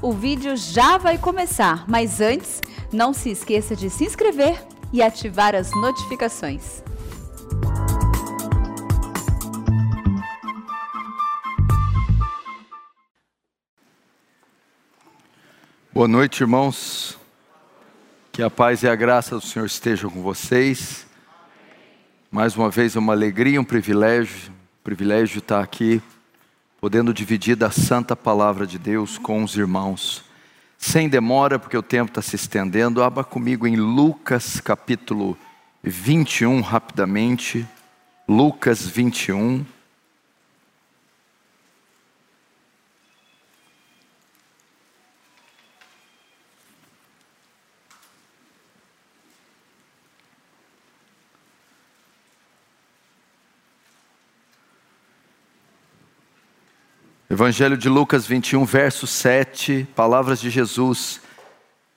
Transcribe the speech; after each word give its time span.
O 0.00 0.12
vídeo 0.12 0.56
já 0.56 0.96
vai 0.96 1.18
começar, 1.18 1.84
mas 1.88 2.20
antes, 2.20 2.62
não 2.92 3.12
se 3.12 3.30
esqueça 3.30 3.74
de 3.74 3.90
se 3.90 4.04
inscrever 4.04 4.64
e 4.92 5.02
ativar 5.02 5.56
as 5.56 5.72
notificações. 5.72 6.84
Boa 15.92 16.06
noite, 16.06 16.42
irmãos. 16.42 17.18
Que 18.30 18.40
a 18.40 18.48
paz 18.48 18.84
e 18.84 18.88
a 18.88 18.94
graça 18.94 19.34
do 19.34 19.40
Senhor 19.40 19.66
estejam 19.66 20.08
com 20.08 20.22
vocês. 20.22 21.08
Mais 22.30 22.56
uma 22.56 22.70
vez 22.70 22.94
é 22.94 23.00
uma 23.00 23.14
alegria, 23.14 23.60
um 23.60 23.64
privilégio, 23.64 24.52
um 24.52 24.84
privilégio 24.84 25.40
estar 25.40 25.60
aqui, 25.60 26.00
podendo 26.80 27.12
dividir 27.12 27.56
da 27.56 27.70
santa 27.70 28.14
palavra 28.14 28.66
de 28.66 28.78
Deus 28.78 29.18
com 29.18 29.42
os 29.42 29.56
irmãos. 29.56 30.24
Sem 30.76 31.08
demora, 31.08 31.58
porque 31.58 31.76
o 31.76 31.82
tempo 31.82 32.10
está 32.10 32.22
se 32.22 32.36
estendendo, 32.36 33.02
abra 33.02 33.24
comigo 33.24 33.66
em 33.66 33.74
Lucas 33.76 34.60
capítulo 34.60 35.36
21, 35.82 36.60
rapidamente. 36.60 37.66
Lucas 38.28 38.86
21. 38.86 39.64
Evangelho 57.38 57.76
de 57.76 57.88
Lucas 57.88 58.26
21, 58.26 58.64
verso 58.64 59.06
7, 59.06 59.86
palavras 59.94 60.40
de 60.40 60.50
Jesus. 60.50 61.20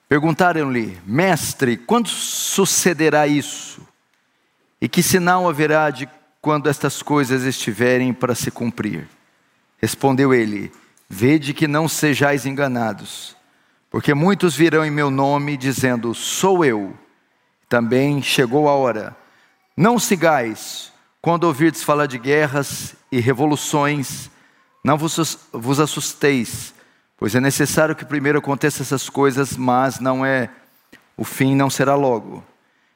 Perguntaram-lhe, 0.07 0.99
mestre, 1.03 1.77
quando 1.77 2.09
sucederá 2.09 3.25
isso? 3.25 3.81
E 4.79 4.87
que 4.87 5.01
sinal 5.01 5.49
haverá 5.49 5.89
de 5.89 6.07
quando 6.39 6.70
estas 6.70 7.01
coisas 7.01 7.41
estiverem 7.41 8.13
para 8.13 8.35
se 8.35 8.51
cumprir? 8.51 9.07
Respondeu 9.81 10.31
ele: 10.31 10.71
Vede 11.09 11.55
que 11.55 11.67
não 11.67 11.89
sejais 11.89 12.45
enganados, 12.45 13.35
porque 13.89 14.13
muitos 14.13 14.55
virão 14.55 14.85
em 14.85 14.91
meu 14.91 15.09
nome, 15.09 15.57
dizendo: 15.57 16.13
Sou 16.13 16.63
eu. 16.63 16.95
Também 17.67 18.21
chegou 18.21 18.70
a 18.70 18.73
hora. 18.73 19.17
Não 19.76 19.98
sigais 19.98 20.93
quando 21.20 21.45
ouvirdes 21.45 21.81
falar 21.81 22.05
de 22.05 22.20
guerras 22.20 22.95
e 23.11 23.20
revoluções 23.20 24.29
não 24.84 24.98
vos, 24.98 25.79
assusteis, 25.79 26.74
pois 27.18 27.35
é 27.35 27.40
necessário 27.40 27.96
que 27.96 28.04
primeiro 28.04 28.40
aconteçam 28.40 28.84
essas 28.84 29.10
coisas, 29.10 29.55
mas 29.55 29.99
não 29.99 30.26
é 30.26 30.49
o 31.15 31.23
fim 31.23 31.55
não 31.55 31.70
será 31.70 31.93
logo. 31.93 32.43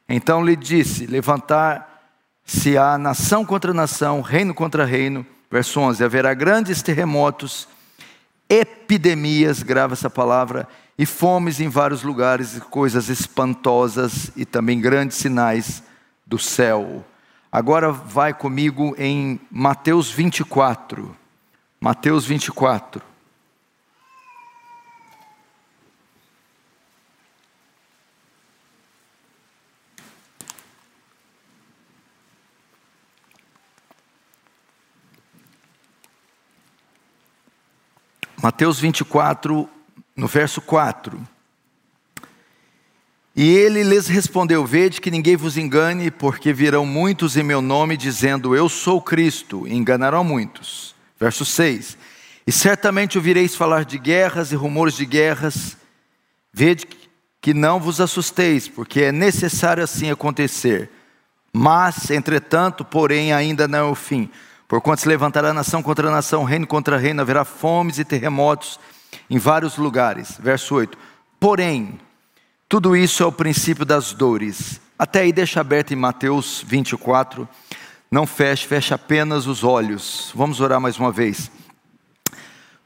Então 0.09 0.43
lhe 0.43 0.55
disse: 0.55 1.05
levantar-se 1.05 2.77
a 2.77 2.97
nação 2.97 3.45
contra 3.45 3.73
nação, 3.73 4.21
reino 4.21 4.53
contra 4.53 4.83
reino. 4.83 5.25
Verso 5.51 5.79
11: 5.79 6.03
haverá 6.03 6.33
grandes 6.33 6.81
terremotos, 6.81 7.67
epidemias, 8.49 9.61
grava 9.61 9.93
essa 9.93 10.09
palavra, 10.09 10.67
e 10.97 11.05
fomes 11.05 11.59
em 11.59 11.69
vários 11.69 12.01
lugares, 12.01 12.57
e 12.57 12.61
coisas 12.61 13.09
espantosas 13.09 14.31
e 14.35 14.43
também 14.43 14.81
grandes 14.81 15.17
sinais 15.17 15.83
do 16.25 16.39
céu. 16.39 17.05
Agora 17.51 17.91
vai 17.91 18.33
comigo 18.33 18.95
em 18.97 19.39
Mateus 19.51 20.09
24. 20.09 21.15
Mateus 21.85 22.25
24. 22.25 22.99
Mateus 38.41 38.79
24, 38.79 39.69
no 40.15 40.25
verso 40.25 40.59
4. 40.61 41.21
E 43.35 43.47
ele 43.47 43.83
lhes 43.83 44.07
respondeu: 44.07 44.65
Vede 44.65 44.99
que 44.99 45.11
ninguém 45.11 45.35
vos 45.35 45.55
engane, 45.55 46.09
porque 46.09 46.51
virão 46.51 46.83
muitos 46.83 47.37
em 47.37 47.43
meu 47.43 47.61
nome, 47.61 47.95
dizendo: 47.95 48.55
Eu 48.55 48.67
sou 48.67 48.99
Cristo, 48.99 49.67
e 49.67 49.75
enganarão 49.75 50.23
muitos. 50.23 50.94
Verso 51.19 51.45
6: 51.45 51.97
E 52.45 52.51
certamente 52.51 53.17
ouvireis 53.17 53.55
falar 53.55 53.85
de 53.85 53.97
guerras 53.97 54.51
e 54.51 54.55
rumores 54.55 54.95
de 54.95 55.05
guerras, 55.05 55.77
vede 56.53 56.85
que 57.41 57.53
não 57.53 57.79
vos 57.79 58.01
assusteis, 58.01 58.67
porque 58.67 59.01
é 59.01 59.11
necessário 59.11 59.83
assim 59.83 60.09
acontecer. 60.09 60.89
Mas, 61.53 62.09
entretanto, 62.09 62.83
porém, 62.83 63.31
ainda 63.31 63.67
não 63.67 63.79
é 63.79 63.83
o 63.83 63.95
fim. 63.95 64.29
Porquanto 64.67 65.01
se 65.01 65.07
levantará 65.07 65.53
nação 65.53 65.83
contra 65.83 66.09
nação, 66.09 66.43
reino 66.43 66.65
contra 66.65 66.97
reino, 66.97 67.21
haverá 67.21 67.45
fomes 67.45 67.99
e 67.99 68.03
terremotos 68.03 68.79
em 69.29 69.37
vários 69.37 69.77
lugares. 69.77 70.37
Verso 70.39 70.75
8: 70.75 70.97
Porém, 71.39 71.99
tudo 72.67 72.95
isso 72.95 73.21
é 73.21 73.25
o 73.25 73.31
princípio 73.31 73.85
das 73.85 74.11
dores. 74.11 74.81
Até 74.97 75.21
aí 75.21 75.31
deixa 75.31 75.61
aberto 75.61 75.91
em 75.91 75.95
Mateus 75.95 76.63
24. 76.65 77.47
Não 78.09 78.25
feche, 78.25 78.67
feche 78.67 78.93
apenas 78.93 79.47
os 79.47 79.63
olhos. 79.63 80.31
Vamos 80.35 80.59
orar 80.59 80.79
mais 80.79 80.97
uma 80.97 81.11
vez. 81.11 81.51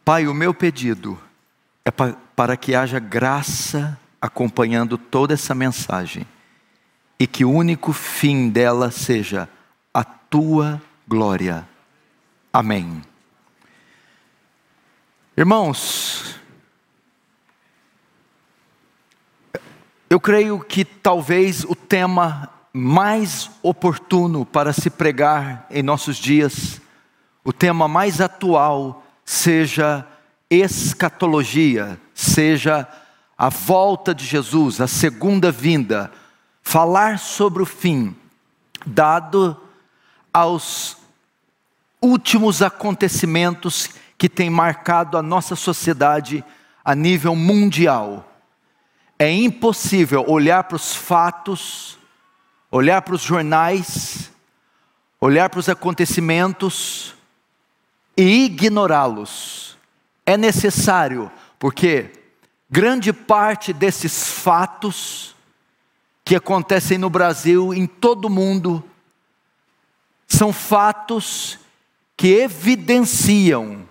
Pai, 0.04 0.28
o 0.28 0.34
meu 0.34 0.54
pedido 0.54 1.20
é 1.86 1.92
para 1.92 2.58
que 2.58 2.74
haja 2.74 3.00
graça 3.00 4.00
acompanhando 4.22 4.98
toda 4.98 5.34
essa 5.34 5.54
mensagem 5.54 6.26
e 7.20 7.28
que 7.28 7.44
o 7.44 7.52
único 7.52 7.94
fim 7.94 8.50
dela 8.50 8.92
seja 8.92 9.50
a 9.94 10.04
tua 10.04 10.82
glória. 11.08 11.68
Amém. 12.52 13.02
Irmãos, 15.38 16.36
eu 20.10 20.20
creio 20.20 20.60
que 20.60 20.84
talvez 20.84 21.64
o 21.64 21.76
tema 21.76 22.50
mais 22.74 23.50
oportuno 23.62 24.46
para 24.46 24.72
se 24.74 24.90
pregar 24.90 25.66
em 25.70 25.82
nossos 25.82 26.18
dias, 26.18 26.82
o 27.44 27.52
tema 27.52 27.88
mais 27.88 28.22
atual 28.22 29.04
seja 29.26 30.06
escatologia, 30.50 32.00
seja 32.14 32.88
a 33.38 33.50
volta 33.50 34.14
de 34.14 34.26
Jesus, 34.26 34.82
a 34.82 34.88
segunda 34.88 35.52
vinda, 35.52 36.12
falar 36.62 37.20
sobre 37.20 37.64
o 37.64 37.66
fim, 37.66 38.16
dado 38.86 39.56
aos 40.34 40.98
últimos 42.02 42.62
acontecimentos 42.62 43.90
que 44.18 44.30
têm 44.30 44.50
marcado 44.50 45.18
a 45.18 45.22
nossa 45.22 45.56
sociedade 45.56 46.44
a 46.84 46.96
nível 46.96 47.36
mundial. 47.36 48.26
É 49.18 49.32
impossível 49.32 50.26
olhar 50.28 50.64
para 50.64 50.76
os 50.76 50.96
fatos 50.96 51.99
olhar 52.72 53.02
para 53.02 53.16
os 53.16 53.22
jornais, 53.22 54.32
olhar 55.20 55.50
para 55.50 55.60
os 55.60 55.70
acontecimentos 55.70 57.16
e 58.16 58.46
ignorá-los. 58.46 59.78
É 60.26 60.38
necessário, 60.38 61.32
porque 61.58 62.12
grande 62.70 63.12
parte 63.12 63.74
desses 63.74 64.28
fatos 64.28 65.36
que 66.24 66.36
acontecem 66.36 66.98
no 66.98 67.10
Brasil, 67.10 67.74
em 67.74 67.88
todo 67.88 68.26
o 68.26 68.30
mundo, 68.30 68.84
são 70.28 70.54
fatos 70.54 71.58
que 72.16 72.28
evidenciam 72.28 73.88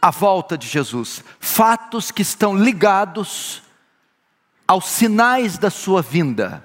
a 0.00 0.10
volta 0.10 0.56
de 0.56 0.68
Jesus, 0.68 1.24
fatos 1.40 2.10
que 2.10 2.22
estão 2.22 2.56
ligados 2.56 3.62
aos 4.68 4.86
sinais 4.86 5.58
da 5.58 5.70
sua 5.70 6.02
vinda. 6.02 6.62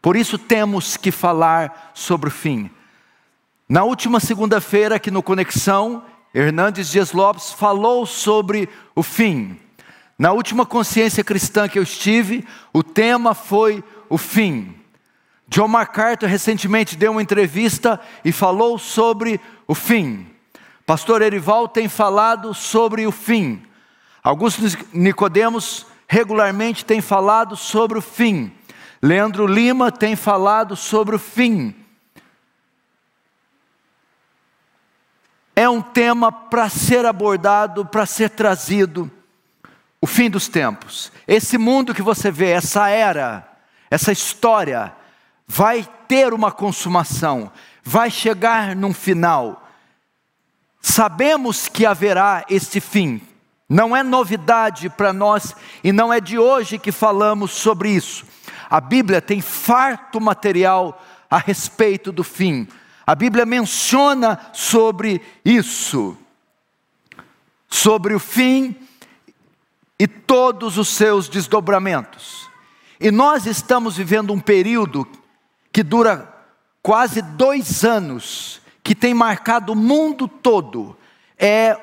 Por 0.00 0.16
isso 0.16 0.38
temos 0.38 0.96
que 0.96 1.10
falar 1.10 1.92
sobre 1.94 2.28
o 2.28 2.32
fim. 2.32 2.70
Na 3.68 3.84
última 3.84 4.18
segunda-feira, 4.18 4.96
aqui 4.96 5.10
no 5.10 5.22
Conexão, 5.22 6.04
Hernandes 6.34 6.90
Dias 6.90 7.12
Lopes 7.12 7.52
falou 7.52 8.06
sobre 8.06 8.68
o 8.94 9.02
fim. 9.02 9.58
Na 10.18 10.32
última 10.32 10.66
consciência 10.66 11.24
cristã 11.24 11.68
que 11.68 11.78
eu 11.78 11.82
estive, 11.82 12.46
o 12.72 12.82
tema 12.82 13.34
foi 13.34 13.82
o 14.08 14.18
fim. 14.18 14.74
John 15.48 15.68
MacArthur 15.68 16.28
recentemente 16.28 16.96
deu 16.96 17.12
uma 17.12 17.22
entrevista 17.22 18.00
e 18.24 18.30
falou 18.30 18.78
sobre 18.78 19.40
o 19.66 19.74
fim. 19.74 20.26
Pastor 20.86 21.22
Erival 21.22 21.68
tem 21.68 21.88
falado 21.88 22.54
sobre 22.54 23.06
o 23.06 23.12
fim. 23.12 23.62
Alguns 24.22 24.58
Nicodemos 24.92 25.86
regularmente 26.06 26.84
têm 26.84 27.00
falado 27.00 27.56
sobre 27.56 27.98
o 27.98 28.02
fim. 28.02 28.52
Leandro 29.02 29.46
Lima 29.46 29.90
tem 29.90 30.14
falado 30.14 30.76
sobre 30.76 31.16
o 31.16 31.18
fim. 31.18 31.74
É 35.56 35.68
um 35.68 35.80
tema 35.80 36.30
para 36.30 36.68
ser 36.68 37.06
abordado, 37.06 37.84
para 37.84 38.06
ser 38.06 38.30
trazido, 38.30 39.10
o 40.00 40.06
fim 40.06 40.30
dos 40.30 40.48
tempos. 40.48 41.10
Esse 41.26 41.58
mundo 41.58 41.94
que 41.94 42.02
você 42.02 42.30
vê, 42.30 42.50
essa 42.50 42.88
era, 42.88 43.46
essa 43.90 44.12
história, 44.12 44.92
vai 45.46 45.86
ter 46.06 46.32
uma 46.32 46.52
consumação, 46.52 47.50
vai 47.82 48.10
chegar 48.10 48.76
num 48.76 48.94
final. 48.94 49.68
Sabemos 50.80 51.68
que 51.68 51.84
haverá 51.84 52.44
este 52.48 52.80
fim, 52.80 53.20
não 53.68 53.94
é 53.94 54.02
novidade 54.02 54.88
para 54.88 55.12
nós 55.12 55.54
e 55.84 55.92
não 55.92 56.12
é 56.12 56.20
de 56.20 56.38
hoje 56.38 56.78
que 56.78 56.92
falamos 56.92 57.50
sobre 57.50 57.90
isso. 57.90 58.24
A 58.70 58.80
Bíblia 58.80 59.20
tem 59.20 59.40
farto 59.40 60.20
material 60.20 61.04
a 61.28 61.38
respeito 61.38 62.12
do 62.12 62.22
fim. 62.22 62.68
A 63.04 63.16
Bíblia 63.16 63.44
menciona 63.44 64.38
sobre 64.52 65.20
isso, 65.44 66.16
sobre 67.68 68.14
o 68.14 68.20
fim 68.20 68.76
e 69.98 70.06
todos 70.06 70.78
os 70.78 70.88
seus 70.88 71.28
desdobramentos. 71.28 72.48
E 73.00 73.10
nós 73.10 73.46
estamos 73.46 73.96
vivendo 73.96 74.32
um 74.32 74.38
período 74.38 75.06
que 75.72 75.82
dura 75.82 76.32
quase 76.82 77.20
dois 77.22 77.84
anos, 77.84 78.60
que 78.84 78.94
tem 78.94 79.12
marcado 79.12 79.72
o 79.72 79.76
mundo 79.76 80.28
todo. 80.28 80.96
É 81.36 81.76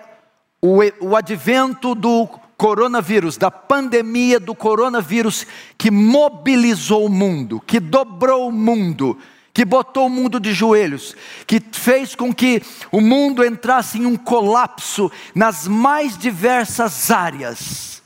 o, 0.62 1.16
advento 1.16 1.94
do 1.94 2.30
coronavírus, 2.58 3.38
da 3.38 3.52
pandemia 3.52 4.40
do 4.40 4.56
coronavírus, 4.56 5.46
que 5.78 5.92
mobilizou 5.92 7.06
o 7.06 7.10
mundo, 7.10 7.62
que 7.66 7.80
dobrou 7.80 8.50
o 8.50 8.52
mundo 8.52 9.18
que 9.58 9.66
botou 9.66 10.06
o 10.06 10.10
mundo 10.10 10.40
de 10.40 10.54
joelhos, 10.54 11.16
que 11.48 11.60
fez 11.60 12.14
com 12.14 12.32
que 12.32 12.62
o 12.92 13.02
mundo 13.02 13.44
entrasse 13.44 13.98
em 13.98 14.06
um 14.06 14.16
colapso 14.16 15.12
nas 15.34 15.68
mais 15.68 16.16
diversas 16.16 17.10
áreas. 17.10 18.04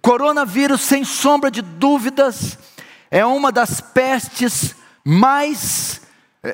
Coronavírus, 0.00 0.82
sem 0.82 1.02
sombra 1.02 1.50
de 1.50 1.60
dúvidas, 1.60 2.56
é 3.10 3.26
uma 3.26 3.50
das 3.50 3.80
pestes 3.80 4.76
mais 5.04 6.01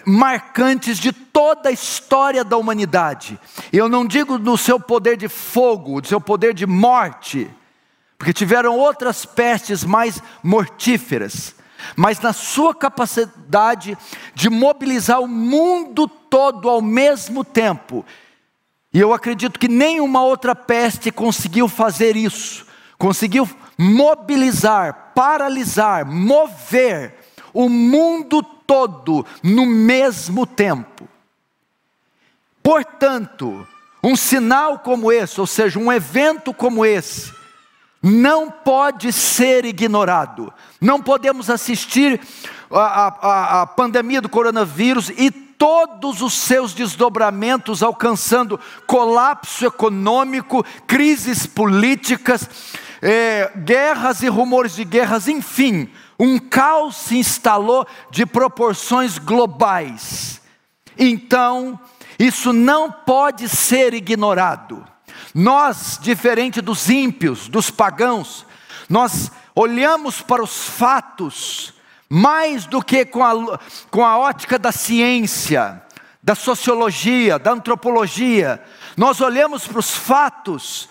marcantes 0.04 0.98
de 0.98 1.12
toda 1.12 1.68
a 1.68 1.72
história 1.72 2.44
da 2.44 2.56
humanidade. 2.56 3.38
Eu 3.72 3.88
não 3.88 4.06
digo 4.06 4.38
no 4.38 4.56
seu 4.56 4.78
poder 4.78 5.16
de 5.16 5.28
fogo, 5.28 6.00
do 6.00 6.08
seu 6.08 6.20
poder 6.20 6.52
de 6.52 6.66
morte, 6.66 7.50
porque 8.18 8.32
tiveram 8.32 8.76
outras 8.76 9.24
pestes 9.24 9.84
mais 9.84 10.22
mortíferas 10.42 11.56
mas 11.96 12.20
na 12.20 12.32
sua 12.32 12.74
capacidade 12.74 13.96
de 14.34 14.50
mobilizar 14.50 15.20
o 15.20 15.28
mundo 15.28 16.08
todo 16.08 16.68
ao 16.68 16.82
mesmo 16.82 17.44
tempo. 17.44 18.04
E 18.92 19.00
eu 19.00 19.12
acredito 19.12 19.58
que 19.58 19.68
nenhuma 19.68 20.22
outra 20.22 20.54
peste 20.54 21.10
conseguiu 21.10 21.68
fazer 21.68 22.16
isso, 22.16 22.66
conseguiu 22.98 23.48
mobilizar, 23.76 25.12
paralisar, 25.14 26.04
mover 26.06 27.14
o 27.52 27.68
mundo 27.68 28.42
todo 28.42 28.57
no 29.42 29.64
mesmo 29.64 30.46
tempo. 30.46 31.08
Portanto, 32.62 33.66
um 34.02 34.14
sinal 34.14 34.78
como 34.80 35.10
esse, 35.10 35.40
ou 35.40 35.46
seja, 35.46 35.78
um 35.78 35.92
evento 35.92 36.52
como 36.52 36.84
esse, 36.84 37.32
não 38.02 38.50
pode 38.50 39.12
ser 39.12 39.64
ignorado. 39.64 40.52
Não 40.80 41.02
podemos 41.02 41.50
assistir 41.50 42.20
a, 42.70 42.78
a, 42.78 43.62
a, 43.62 43.66
pandemia 43.66 44.20
do 44.20 44.28
coronavírus 44.28 45.10
e 45.10 45.30
todos 45.30 46.22
os 46.22 46.34
seus 46.34 46.72
desdobramentos 46.72 47.82
alcançando 47.82 48.60
colapso 48.86 49.66
econômico, 49.66 50.64
crises 50.86 51.46
políticas, 51.46 52.48
é, 53.00 53.50
guerras 53.56 54.22
e 54.22 54.28
rumores 54.28 54.74
de 54.74 54.84
guerras, 54.84 55.28
enfim, 55.28 55.90
um 56.18 56.38
caos 56.38 56.96
se 56.96 57.16
instalou 57.16 57.86
de 58.10 58.26
proporções 58.26 59.18
globais. 59.18 60.40
Então, 60.98 61.78
isso 62.18 62.52
não 62.52 62.90
pode 62.90 63.48
ser 63.48 63.94
ignorado. 63.94 64.84
Nós, 65.34 65.98
diferente 66.02 66.60
dos 66.60 66.88
ímpios, 66.90 67.48
dos 67.48 67.70
pagãos, 67.70 68.44
nós 68.88 69.30
olhamos 69.54 70.20
para 70.20 70.42
os 70.42 70.64
fatos 70.64 71.74
mais 72.08 72.64
do 72.64 72.82
que 72.82 73.04
com 73.04 73.22
a, 73.24 73.58
com 73.90 74.04
a 74.04 74.16
ótica 74.18 74.58
da 74.58 74.72
ciência, 74.72 75.82
da 76.22 76.34
sociologia, 76.34 77.38
da 77.38 77.52
antropologia. 77.52 78.62
Nós 78.98 79.22
olhamos 79.22 79.66
para 79.66 79.78
os 79.78 79.90
fatos 79.90 80.88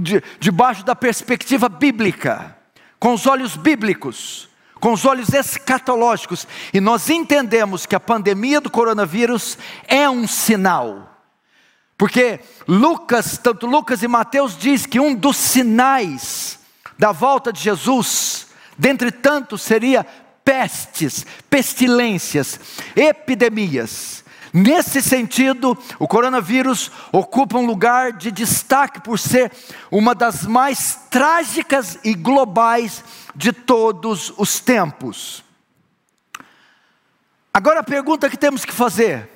de, 0.00 0.22
debaixo 0.38 0.84
da 0.84 0.94
perspectiva 0.94 1.68
bíblica, 1.68 2.56
com 3.00 3.14
os 3.14 3.26
olhos 3.26 3.56
bíblicos, 3.56 4.48
com 4.78 4.92
os 4.92 5.04
olhos 5.04 5.32
escatológicos, 5.32 6.46
e 6.72 6.80
nós 6.80 7.10
entendemos 7.10 7.86
que 7.86 7.96
a 7.96 8.00
pandemia 8.00 8.60
do 8.60 8.70
coronavírus 8.70 9.58
é 9.88 10.08
um 10.08 10.28
sinal 10.28 11.16
porque 11.98 12.40
Lucas, 12.68 13.38
tanto 13.38 13.66
Lucas 13.66 14.02
e 14.02 14.08
Mateus 14.08 14.56
diz 14.56 14.84
que 14.84 15.00
um 15.00 15.14
dos 15.14 15.36
sinais 15.36 16.58
da 16.98 17.10
volta 17.10 17.52
de 17.52 17.60
Jesus, 17.60 18.48
dentre 18.76 19.10
tantos, 19.10 19.62
seria 19.62 20.04
pestes, 20.44 21.26
pestilências, 21.48 22.60
epidemias. 22.94 24.24
Nesse 24.52 25.02
sentido, 25.02 25.76
o 25.98 26.08
coronavírus 26.08 26.90
ocupa 27.12 27.58
um 27.58 27.66
lugar 27.66 28.12
de 28.12 28.30
destaque 28.30 29.00
por 29.00 29.18
ser 29.18 29.52
uma 29.90 30.14
das 30.14 30.44
mais 30.44 31.06
trágicas 31.10 31.98
e 32.04 32.14
globais 32.14 33.04
de 33.34 33.52
todos 33.52 34.32
os 34.36 34.60
tempos. 34.60 35.44
Agora 37.52 37.80
a 37.80 37.84
pergunta 37.84 38.28
que 38.28 38.36
temos 38.36 38.64
que 38.64 38.72
fazer: 38.72 39.30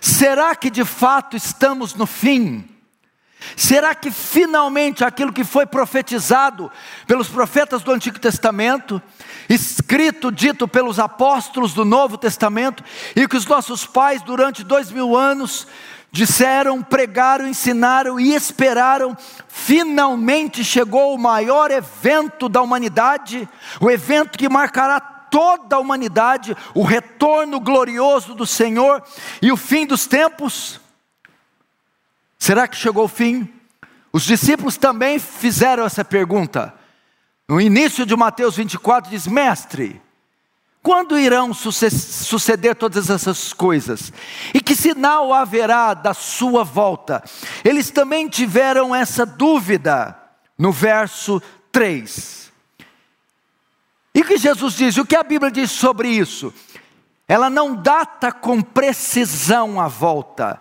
Será 0.00 0.54
que 0.54 0.70
de 0.70 0.84
fato 0.84 1.36
estamos 1.36 1.94
no 1.94 2.06
fim? 2.06 2.69
Será 3.56 3.94
que 3.94 4.10
finalmente 4.10 5.04
aquilo 5.04 5.32
que 5.32 5.44
foi 5.44 5.66
profetizado 5.66 6.70
pelos 7.06 7.28
profetas 7.28 7.82
do 7.82 7.92
Antigo 7.92 8.18
Testamento, 8.18 9.00
escrito, 9.48 10.30
dito 10.30 10.66
pelos 10.68 10.98
apóstolos 10.98 11.72
do 11.72 11.84
Novo 11.84 12.16
Testamento, 12.18 12.84
e 13.14 13.26
que 13.26 13.36
os 13.36 13.46
nossos 13.46 13.86
pais 13.86 14.22
durante 14.22 14.64
dois 14.64 14.90
mil 14.90 15.16
anos 15.16 15.66
disseram, 16.12 16.82
pregaram, 16.82 17.46
ensinaram 17.46 18.18
e 18.18 18.34
esperaram, 18.34 19.16
finalmente 19.48 20.64
chegou 20.64 21.14
o 21.14 21.18
maior 21.18 21.70
evento 21.70 22.48
da 22.48 22.60
humanidade, 22.60 23.48
o 23.80 23.90
evento 23.90 24.36
que 24.36 24.48
marcará 24.48 24.98
toda 25.00 25.76
a 25.76 25.78
humanidade, 25.78 26.56
o 26.74 26.82
retorno 26.82 27.60
glorioso 27.60 28.34
do 28.34 28.44
Senhor 28.44 29.02
e 29.40 29.52
o 29.52 29.56
fim 29.56 29.86
dos 29.86 30.06
tempos? 30.06 30.79
Será 32.40 32.66
que 32.66 32.74
chegou 32.74 33.04
o 33.04 33.08
fim? 33.08 33.46
Os 34.10 34.24
discípulos 34.24 34.78
também 34.78 35.18
fizeram 35.18 35.84
essa 35.84 36.02
pergunta. 36.02 36.74
No 37.46 37.60
início 37.60 38.06
de 38.06 38.16
Mateus 38.16 38.56
24 38.56 39.10
diz: 39.10 39.26
Mestre, 39.26 40.00
quando 40.82 41.18
irão 41.18 41.52
suceder 41.52 42.74
todas 42.74 43.10
essas 43.10 43.52
coisas? 43.52 44.10
E 44.54 44.60
que 44.60 44.74
sinal 44.74 45.34
haverá 45.34 45.92
da 45.92 46.14
sua 46.14 46.64
volta? 46.64 47.22
Eles 47.62 47.90
também 47.90 48.26
tiveram 48.26 48.94
essa 48.94 49.26
dúvida 49.26 50.16
no 50.56 50.72
verso 50.72 51.42
3. 51.70 52.50
E 54.14 54.24
que 54.24 54.38
Jesus 54.38 54.74
diz? 54.74 54.96
O 54.96 55.04
que 55.04 55.14
a 55.14 55.22
Bíblia 55.22 55.50
diz 55.52 55.70
sobre 55.70 56.08
isso? 56.08 56.52
Ela 57.28 57.50
não 57.50 57.76
data 57.76 58.32
com 58.32 58.62
precisão 58.62 59.78
a 59.78 59.86
volta. 59.86 60.58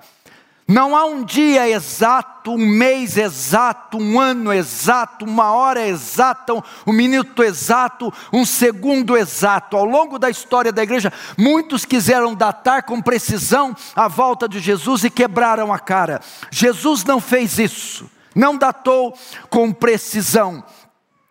Não 0.70 0.96
há 0.96 1.04
um 1.06 1.24
dia 1.24 1.68
exato, 1.68 2.52
um 2.52 2.66
mês 2.66 3.18
exato, 3.18 3.98
um 3.98 4.20
ano 4.20 4.54
exato, 4.54 5.26
uma 5.26 5.52
hora 5.52 5.88
exata, 5.88 6.54
um 6.86 6.94
minuto 6.94 7.44
exato, 7.44 8.14
um 8.32 8.46
segundo 8.46 9.18
exato. 9.18 9.76
Ao 9.76 9.84
longo 9.84 10.20
da 10.20 10.30
história 10.30 10.72
da 10.72 10.84
igreja, 10.84 11.12
muitos 11.36 11.86
quiseram 11.86 12.36
datar 12.36 12.84
com 12.84 13.02
precisão 13.02 13.76
a 13.96 14.08
volta 14.08 14.48
de 14.48 14.60
Jesus 14.60 15.04
e 15.04 15.10
quebraram 15.10 15.74
a 15.74 15.80
cara. 15.80 16.22
Jesus 16.52 17.04
não 17.04 17.20
fez 17.20 17.58
isso, 17.58 18.10
não 18.36 18.56
datou 18.56 19.18
com 19.50 19.74
precisão 19.74 20.64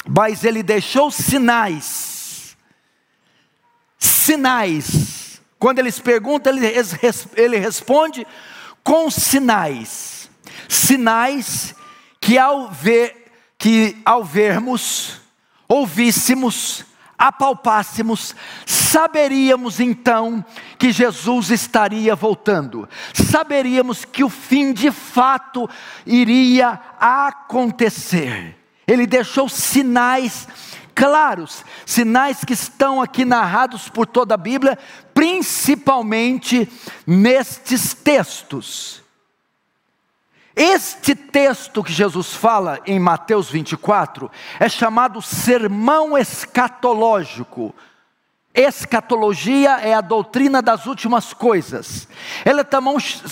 mas 0.09 0.43
ele 0.43 0.63
deixou 0.63 1.11
sinais. 1.11 2.57
Sinais. 3.99 5.41
Quando 5.59 5.81
eles 5.81 5.99
perguntam, 5.99 6.53
ele, 7.37 7.59
responde 7.59 8.27
com 8.89 9.11
sinais. 9.11 10.31
Sinais 10.67 11.75
que 12.19 12.39
ao 12.39 12.71
ver, 12.71 13.31
que 13.59 14.01
ao 14.03 14.25
vermos, 14.25 15.21
ouvíssemos, 15.69 16.87
apalpássemos, 17.19 18.35
saberíamos 18.65 19.79
então 19.79 20.43
que 20.79 20.91
Jesus 20.91 21.51
estaria 21.51 22.17
voltando, 22.17 22.89
saberíamos 23.13 24.07
que 24.07 24.25
o 24.25 24.31
fim 24.31 24.73
de 24.73 24.91
fato 24.91 25.69
iria 26.07 26.81
acontecer. 26.99 28.57
ele 28.87 29.07
deixou 29.07 29.51
sinais 29.51 30.49
claros, 30.99 31.65
sinais 31.87 32.43
que 32.43 32.55
estão 32.55 33.01
aqui 33.01 33.25
narrados 33.25 33.89
por 33.89 34.05
toda 34.05 34.35
a 34.35 34.39
Bíblia, 34.39 34.77
principalmente 35.19 36.69
nestes 37.05 37.93
textos. 37.93 39.03
Este 40.55 41.13
texto 41.13 41.83
que 41.83 41.93
Jesus 41.93 42.35
fala 42.35 42.79
em 42.87 43.01
Mateus 43.01 43.51
24 43.51 44.31
é 44.61 44.69
chamado 44.69 45.21
sermão 45.21 46.17
escatológico 46.17 47.75
Escatologia 48.59 49.79
é 49.83 49.95
a 49.95 50.01
doutrina 50.01 50.61
das 50.61 50.85
últimas 50.85 51.33
coisas. 51.33 52.09
Ela 52.45 52.63
é 52.63 52.67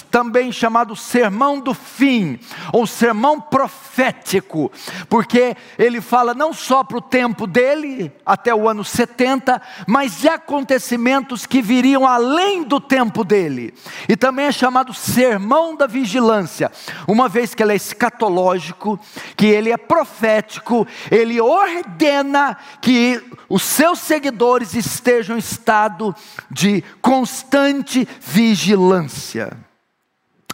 também 0.08 0.52
chamado 0.52 0.94
sermão 0.94 1.58
do 1.58 1.74
fim, 1.74 2.38
ou 2.72 2.86
sermão 2.86 3.40
profético, 3.40 4.70
porque 5.08 5.56
ele 5.76 6.00
fala 6.00 6.32
não 6.32 6.52
só 6.52 6.84
para 6.84 6.98
o 6.98 7.00
tempo 7.00 7.44
dele, 7.44 8.12
até 8.24 8.54
o 8.54 8.68
ano 8.68 8.84
70, 8.84 9.60
mas 9.84 10.20
de 10.20 10.28
acontecimentos 10.28 11.44
que 11.44 11.60
viriam 11.60 12.06
além 12.06 12.62
do 12.62 12.78
tempo 12.78 13.24
dele. 13.24 13.74
E 14.08 14.16
também 14.16 14.46
é 14.46 14.52
chamado 14.52 14.94
sermão 14.94 15.74
da 15.74 15.88
vigilância, 15.88 16.70
uma 17.08 17.28
vez 17.28 17.52
que 17.52 17.64
ele 17.64 17.72
é 17.72 17.76
escatológico, 17.76 18.96
que 19.36 19.46
ele 19.46 19.72
é 19.72 19.76
profético, 19.76 20.86
ele 21.10 21.40
ordena 21.40 22.56
que 22.80 23.20
os 23.48 23.64
seus 23.64 23.98
seguidores 23.98 24.74
estejam 24.74 25.15
estejam 25.16 25.36
em 25.36 25.38
estado 25.38 26.14
de 26.50 26.82
constante 27.00 28.06
vigilância. 28.20 29.56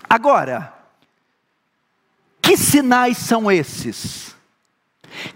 Agora, 0.08 0.72
que 2.40 2.56
sinais 2.56 3.18
são 3.18 3.50
esses? 3.50 4.34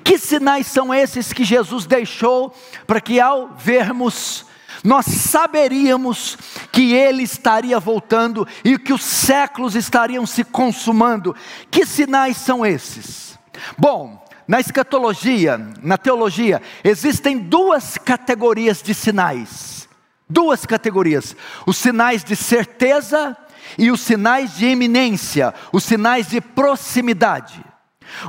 Que 0.04 0.18
sinais 0.18 0.66
são 0.66 0.92
esses 0.94 1.32
que 1.32 1.44
Jesus 1.44 1.86
deixou 1.86 2.54
para 2.86 3.00
que 3.00 3.20
ao 3.20 3.48
vermos 3.48 4.46
nós 4.84 5.06
saberíamos 5.06 6.38
que 6.70 6.94
ele 6.94 7.22
estaria 7.22 7.80
voltando 7.80 8.46
e 8.64 8.78
que 8.78 8.92
os 8.92 9.02
séculos 9.02 9.74
estariam 9.74 10.24
se 10.24 10.44
consumando. 10.44 11.34
Que 11.70 11.84
sinais 11.84 12.36
são 12.36 12.64
esses? 12.64 13.36
Bom, 13.76 14.24
na 14.46 14.60
escatologia, 14.60 15.58
na 15.82 15.98
teologia, 15.98 16.62
existem 16.84 17.38
duas 17.38 17.98
categorias 17.98 18.82
de 18.82 18.94
sinais. 18.94 19.88
Duas 20.28 20.64
categorias: 20.64 21.36
os 21.66 21.76
sinais 21.76 22.22
de 22.22 22.36
certeza 22.36 23.36
e 23.78 23.90
os 23.90 24.00
sinais 24.00 24.56
de 24.56 24.66
eminência, 24.66 25.52
os 25.72 25.84
sinais 25.84 26.28
de 26.28 26.40
proximidade. 26.40 27.64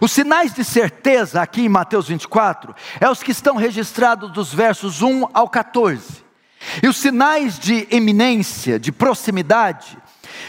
Os 0.01 0.11
sinais 0.11 0.53
de 0.53 0.63
certeza, 0.63 1.41
aqui 1.41 1.61
em 1.61 1.69
Mateus 1.69 2.07
24, 2.07 2.75
é 2.99 3.09
os 3.09 3.21
que 3.21 3.31
estão 3.31 3.55
registrados 3.55 4.31
dos 4.31 4.53
versos 4.53 5.01
1 5.01 5.27
ao 5.33 5.47
14. 5.47 6.25
E 6.81 6.87
os 6.87 6.97
sinais 6.97 7.59
de 7.59 7.87
eminência, 7.91 8.79
de 8.79 8.91
proximidade, 8.91 9.97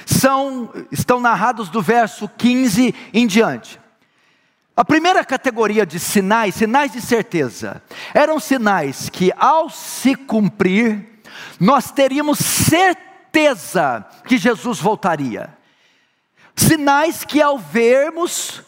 são, 0.06 0.72
estão 0.90 1.20
narrados 1.20 1.68
do 1.68 1.82
verso 1.82 2.28
15 2.36 2.94
em 3.12 3.26
diante. 3.26 3.78
A 4.78 4.84
primeira 4.84 5.24
categoria 5.24 5.84
de 5.84 5.98
sinais, 5.98 6.54
sinais 6.54 6.92
de 6.92 7.00
certeza, 7.00 7.82
eram 8.14 8.38
sinais 8.38 9.10
que 9.10 9.32
ao 9.36 9.68
se 9.68 10.14
cumprir, 10.14 11.04
nós 11.58 11.90
teríamos 11.90 12.38
certeza 12.38 14.06
que 14.24 14.38
Jesus 14.38 14.78
voltaria. 14.78 15.52
Sinais 16.54 17.24
que 17.24 17.42
ao 17.42 17.58
vermos, 17.58 18.62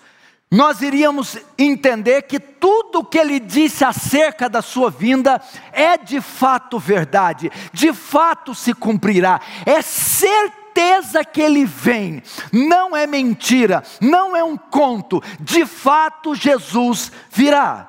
nós 0.51 0.83
iríamos 0.83 1.39
entender 1.57 2.23
que 2.23 2.41
tudo 2.41 2.99
o 2.99 3.05
que 3.05 3.17
ele 3.17 3.39
disse 3.39 3.85
acerca 3.85 4.49
da 4.49 4.63
sua 4.63 4.91
vinda 4.91 5.41
é 5.71 5.97
de 5.97 6.21
fato 6.21 6.77
verdade, 6.77 7.53
de 7.73 7.93
fato 7.93 8.53
se 8.53 8.75
cumprirá, 8.75 9.41
é 9.65 9.81
certeza 9.81 10.60
certeza 10.81 11.25
que 11.25 11.41
ele 11.41 11.65
vem, 11.65 12.23
não 12.51 12.97
é 12.97 13.07
mentira, 13.07 13.83
não 14.01 14.35
é 14.35 14.43
um 14.43 14.57
conto, 14.57 15.23
de 15.39 15.67
fato 15.67 16.35
Jesus 16.35 17.13
virá. 17.31 17.87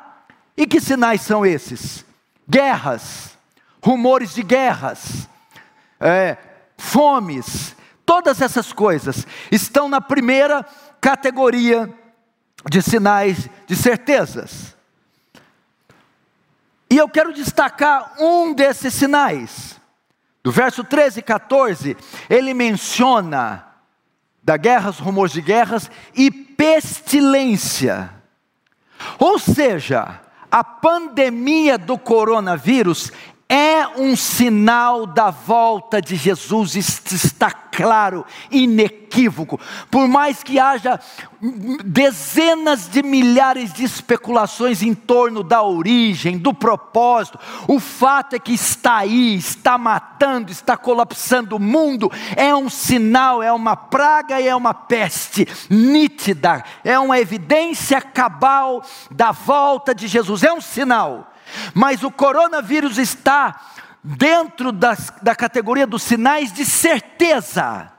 E 0.57 0.67
que 0.67 0.81
sinais 0.81 1.21
são 1.21 1.45
esses? 1.45 2.05
Guerras, 2.49 3.37
rumores 3.81 4.33
de 4.33 4.43
guerras, 4.43 5.27
é, 5.99 6.37
fomes, 6.77 7.75
todas 8.05 8.41
essas 8.41 8.73
coisas 8.73 9.25
estão 9.49 9.87
na 9.87 10.01
primeira 10.01 10.65
categoria 10.99 11.89
de 12.69 12.81
sinais 12.81 13.49
de 13.65 13.75
certezas. 13.75 14.75
E 16.89 16.97
eu 16.97 17.07
quero 17.07 17.31
destacar 17.31 18.15
um 18.19 18.53
desses 18.53 18.93
sinais. 18.93 19.80
Do 20.43 20.51
verso 20.51 20.83
13 20.83 21.19
e 21.19 21.23
14, 21.23 21.97
ele 22.29 22.53
menciona 22.53 23.67
da 24.43 24.57
guerras, 24.57 24.97
rumores 24.97 25.31
de 25.33 25.41
guerras 25.41 25.89
e 26.15 26.31
pestilência. 26.31 28.09
Ou 29.19 29.37
seja, 29.37 30.19
a 30.51 30.63
pandemia 30.63 31.77
do 31.77 31.97
coronavírus 31.97 33.11
é 33.81 33.87
um 33.97 34.15
sinal 34.15 35.07
da 35.07 35.31
volta 35.31 35.99
de 35.99 36.15
Jesus, 36.15 36.75
está 36.75 37.49
claro, 37.51 38.23
inequívoco. 38.51 39.59
Por 39.89 40.07
mais 40.07 40.43
que 40.43 40.59
haja 40.59 40.99
dezenas 41.83 42.87
de 42.87 43.01
milhares 43.01 43.73
de 43.73 43.83
especulações 43.83 44.83
em 44.83 44.93
torno 44.93 45.41
da 45.41 45.63
origem, 45.63 46.37
do 46.37 46.53
propósito, 46.53 47.39
o 47.67 47.79
fato 47.79 48.35
é 48.35 48.39
que 48.39 48.53
está 48.53 48.97
aí, 48.97 49.35
está 49.35 49.77
matando, 49.77 50.51
está 50.51 50.77
colapsando 50.77 51.55
o 51.55 51.59
mundo, 51.59 52.11
é 52.35 52.53
um 52.53 52.69
sinal, 52.69 53.41
é 53.41 53.51
uma 53.51 53.75
praga 53.75 54.39
e 54.39 54.47
é 54.47 54.55
uma 54.55 54.73
peste 54.73 55.47
nítida, 55.69 56.63
é 56.83 56.99
uma 56.99 57.19
evidência 57.19 57.99
cabal 57.99 58.83
da 59.09 59.31
volta 59.31 59.95
de 59.95 60.07
Jesus, 60.07 60.43
é 60.43 60.53
um 60.53 60.61
sinal. 60.61 61.30
Mas 61.73 62.03
o 62.03 62.11
coronavírus 62.11 62.97
está 62.97 63.59
dentro 64.03 64.71
das, 64.71 65.13
da 65.21 65.35
categoria 65.35 65.85
dos 65.85 66.03
sinais 66.03 66.51
de 66.51 66.65
certeza. 66.65 67.91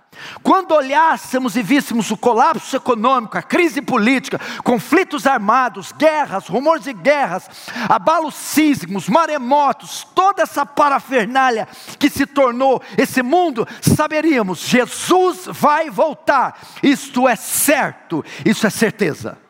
Quando 0.43 0.73
olhássemos 0.73 1.57
e 1.57 1.63
víssemos 1.63 2.11
o 2.11 2.17
colapso 2.17 2.77
econômico, 2.77 3.37
a 3.37 3.43
crise 3.43 3.81
política, 3.81 4.41
conflitos 4.63 5.27
armados, 5.27 5.93
guerras, 5.93 6.47
rumores 6.47 6.85
de 6.85 6.93
guerras, 6.93 7.49
abalos 7.89 8.35
sísmicos, 8.35 9.09
maremotos, 9.09 10.07
toda 10.15 10.43
essa 10.43 10.65
parafernália 10.67 11.67
que 11.99 12.11
se 12.11 12.27
tornou 12.27 12.83
esse 12.97 13.23
mundo, 13.23 13.67
saberíamos: 13.81 14.61
Jesus 14.61 15.47
vai 15.47 15.91
voltar. 15.91 16.59
Isto 16.83 17.29
é 17.29 17.37
certo, 17.37 18.25
isso 18.45 18.67
é 18.67 18.71
certeza. 18.71 19.42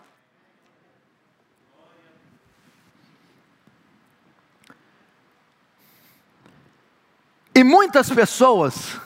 E 7.55 7.63
muitas 7.63 8.09
pessoas, 8.09 8.99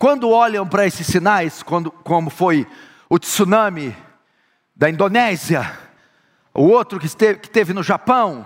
quando 0.00 0.28
olham 0.28 0.66
para 0.66 0.84
esses 0.84 1.06
sinais, 1.06 1.62
quando, 1.62 1.92
como 1.92 2.28
foi 2.28 2.66
o 3.08 3.20
tsunami 3.20 3.96
da 4.74 4.90
Indonésia, 4.90 5.78
o 6.52 6.64
outro 6.64 6.98
que, 6.98 7.06
esteve, 7.06 7.38
que 7.38 7.48
teve 7.48 7.72
no 7.72 7.84
Japão, 7.84 8.44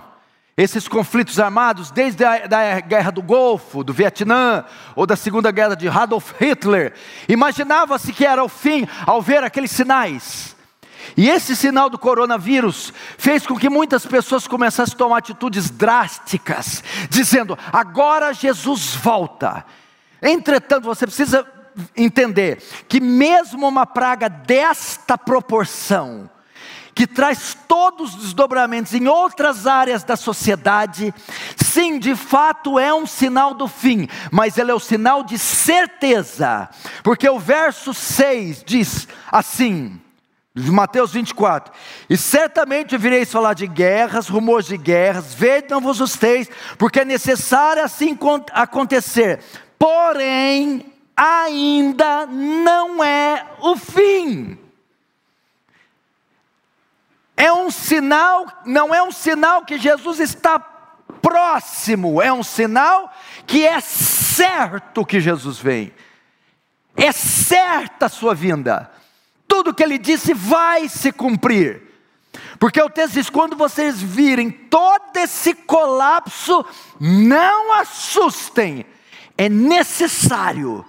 esses 0.54 0.86
conflitos 0.86 1.40
armados, 1.40 1.90
desde 1.90 2.26
a 2.26 2.46
da 2.46 2.80
guerra 2.80 3.10
do 3.10 3.22
Golfo, 3.22 3.82
do 3.82 3.92
Vietnã, 3.94 4.66
ou 4.94 5.06
da 5.06 5.16
segunda 5.16 5.50
guerra 5.50 5.74
de 5.74 5.88
Adolf 5.88 6.32
Hitler, 6.38 6.92
imaginava-se 7.26 8.12
que 8.12 8.26
era 8.26 8.44
o 8.44 8.50
fim 8.50 8.86
ao 9.06 9.22
ver 9.22 9.42
aqueles 9.42 9.70
sinais. 9.70 10.57
E 11.16 11.28
esse 11.28 11.56
sinal 11.56 11.90
do 11.90 11.98
coronavírus 11.98 12.92
fez 13.16 13.46
com 13.46 13.56
que 13.56 13.68
muitas 13.68 14.06
pessoas 14.06 14.46
começassem 14.46 14.94
a 14.94 14.98
tomar 14.98 15.18
atitudes 15.18 15.70
drásticas, 15.70 16.82
dizendo: 17.08 17.58
agora 17.72 18.32
Jesus 18.32 18.94
volta. 18.94 19.64
Entretanto, 20.22 20.84
você 20.84 21.06
precisa 21.06 21.46
entender 21.96 22.62
que, 22.88 23.00
mesmo 23.00 23.66
uma 23.66 23.86
praga 23.86 24.28
desta 24.28 25.16
proporção, 25.16 26.28
que 26.98 27.06
traz 27.06 27.56
todos 27.68 28.12
os 28.12 28.22
desdobramentos 28.22 28.92
em 28.92 29.06
outras 29.06 29.68
áreas 29.68 30.02
da 30.02 30.16
sociedade, 30.16 31.14
sim, 31.56 31.96
de 31.96 32.16
fato 32.16 32.76
é 32.76 32.92
um 32.92 33.06
sinal 33.06 33.54
do 33.54 33.68
fim, 33.68 34.08
mas 34.32 34.58
ele 34.58 34.72
é 34.72 34.74
o 34.74 34.80
sinal 34.80 35.22
de 35.22 35.38
certeza, 35.38 36.68
porque 37.04 37.28
o 37.28 37.38
verso 37.38 37.94
6 37.94 38.64
diz 38.66 39.06
assim: 39.30 40.00
de 40.62 40.70
Mateus 40.70 41.12
24. 41.12 41.72
E 42.08 42.16
certamente 42.16 42.96
vireis 42.96 43.30
falar 43.30 43.54
de 43.54 43.66
guerras, 43.66 44.28
rumores 44.28 44.66
de 44.66 44.76
guerras, 44.76 45.36
não 45.70 45.80
vos 45.80 46.00
esteis, 46.00 46.50
porque 46.76 47.00
é 47.00 47.04
necessário 47.04 47.82
assim 47.82 48.18
acontecer. 48.52 49.40
Porém, 49.78 50.92
ainda 51.16 52.26
não 52.26 53.02
é 53.02 53.46
o 53.60 53.76
fim. 53.76 54.58
É 57.36 57.52
um 57.52 57.70
sinal, 57.70 58.46
não 58.64 58.92
é 58.92 59.02
um 59.02 59.12
sinal 59.12 59.64
que 59.64 59.78
Jesus 59.78 60.18
está 60.18 60.58
próximo, 61.22 62.20
é 62.20 62.32
um 62.32 62.42
sinal 62.42 63.12
que 63.46 63.64
é 63.64 63.78
certo 63.80 65.06
que 65.06 65.20
Jesus 65.20 65.58
vem. 65.58 65.92
É 66.96 67.12
certa 67.12 68.06
a 68.06 68.08
sua 68.08 68.34
vinda. 68.34 68.90
Tudo 69.48 69.74
que 69.74 69.82
ele 69.82 69.98
disse 69.98 70.34
vai 70.34 70.88
se 70.88 71.10
cumprir. 71.10 71.82
Porque 72.60 72.80
o 72.80 72.90
texto 72.90 73.14
diz: 73.14 73.30
quando 73.30 73.56
vocês 73.56 74.00
virem 74.00 74.50
todo 74.50 75.16
esse 75.16 75.54
colapso, 75.54 76.64
não 77.00 77.72
assustem, 77.72 78.84
é 79.36 79.48
necessário, 79.48 80.84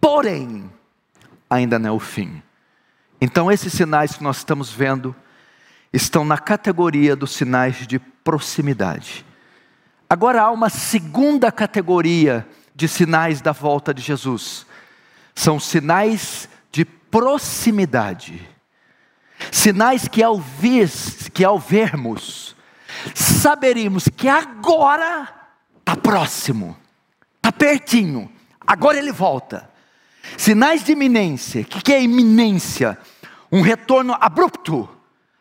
porém, 0.00 0.70
ainda 1.48 1.78
não 1.78 1.88
é 1.88 1.92
o 1.92 1.98
fim. 1.98 2.42
Então, 3.20 3.50
esses 3.50 3.72
sinais 3.72 4.16
que 4.16 4.22
nós 4.22 4.36
estamos 4.38 4.70
vendo 4.70 5.14
estão 5.92 6.24
na 6.24 6.38
categoria 6.38 7.16
dos 7.16 7.32
sinais 7.32 7.86
de 7.86 7.98
proximidade. 7.98 9.24
Agora 10.08 10.42
há 10.42 10.50
uma 10.50 10.70
segunda 10.70 11.50
categoria 11.50 12.46
de 12.74 12.86
sinais 12.86 13.40
da 13.40 13.52
volta 13.52 13.92
de 13.92 14.02
Jesus. 14.02 14.66
São 15.34 15.58
sinais 15.58 16.48
proximidade. 17.10 18.48
Sinais 19.52 20.08
que 20.08 20.22
ao, 20.22 20.38
vir, 20.38 20.90
que 21.32 21.44
ao 21.44 21.58
vermos, 21.58 22.56
saberíamos 23.14 24.08
que 24.08 24.28
agora 24.28 25.28
está 25.78 25.96
próximo, 25.96 26.76
está 27.36 27.52
pertinho, 27.52 28.30
agora 28.66 28.98
ele 28.98 29.12
volta. 29.12 29.70
Sinais 30.36 30.84
de 30.84 30.92
iminência, 30.92 31.62
o 31.62 31.64
que, 31.64 31.82
que 31.82 31.92
é 31.92 32.02
iminência? 32.02 32.98
Um 33.50 33.62
retorno 33.62 34.14
abrupto, 34.20 34.88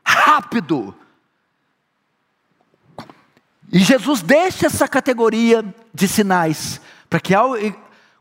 rápido. 0.05 0.95
E 3.71 3.79
Jesus 3.79 4.21
deixa 4.21 4.67
essa 4.67 4.87
categoria 4.87 5.63
de 5.93 6.07
sinais, 6.07 6.79
para 7.09 7.19
que 7.19 7.33
ao, 7.33 7.55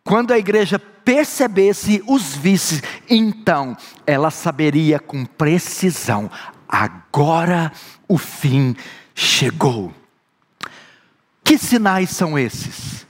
quando 0.07 0.33
a 0.33 0.39
igreja 0.39 0.79
percebesse 0.79 2.03
os 2.07 2.37
visse, 2.37 2.81
então 3.11 3.77
ela 4.07 4.31
saberia 4.31 5.01
com 5.01 5.27
precisão: 5.27 6.31
agora 6.69 7.73
o 8.09 8.17
fim 8.17 8.77
chegou. 9.15 9.93
Que 11.43 11.59
sinais 11.59 12.11
são 12.11 12.39
esses? 12.39 13.05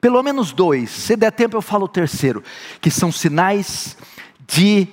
Pelo 0.00 0.22
menos 0.22 0.52
dois, 0.52 0.90
se 0.90 1.16
der 1.16 1.32
tempo 1.32 1.56
eu 1.56 1.62
falo 1.62 1.84
o 1.84 1.88
terceiro, 1.88 2.42
que 2.80 2.90
são 2.90 3.12
sinais 3.12 3.96
de 4.46 4.88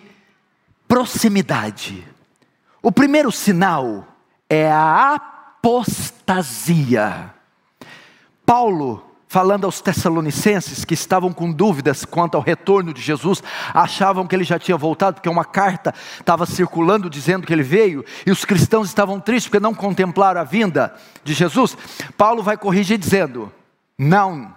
proximidade. 0.88 2.06
O 2.82 2.92
primeiro 2.92 3.32
sinal 3.32 4.06
é 4.50 4.70
a 4.70 5.16
apostasia. 5.16 7.34
Paulo 8.46 9.15
falando 9.36 9.66
aos 9.66 9.82
Tessalonicenses 9.82 10.86
que 10.86 10.94
estavam 10.94 11.34
com 11.34 11.52
dúvidas 11.52 12.06
quanto 12.06 12.36
ao 12.36 12.42
retorno 12.42 12.94
de 12.94 13.02
Jesus, 13.02 13.44
achavam 13.74 14.26
que 14.26 14.34
ele 14.34 14.46
já 14.46 14.58
tinha 14.58 14.78
voltado, 14.78 15.16
porque 15.16 15.28
uma 15.28 15.44
carta 15.44 15.94
estava 16.18 16.46
circulando 16.46 17.10
dizendo 17.10 17.46
que 17.46 17.52
ele 17.52 17.62
veio, 17.62 18.06
e 18.26 18.32
os 18.32 18.46
cristãos 18.46 18.88
estavam 18.88 19.20
tristes 19.20 19.50
porque 19.50 19.62
não 19.62 19.74
contemplaram 19.74 20.40
a 20.40 20.46
vinda 20.46 20.96
de 21.22 21.34
Jesus. 21.34 21.78
Paulo 22.16 22.42
vai 22.42 22.56
corrigir 22.56 22.98
dizendo: 22.98 23.52
não, 23.98 24.56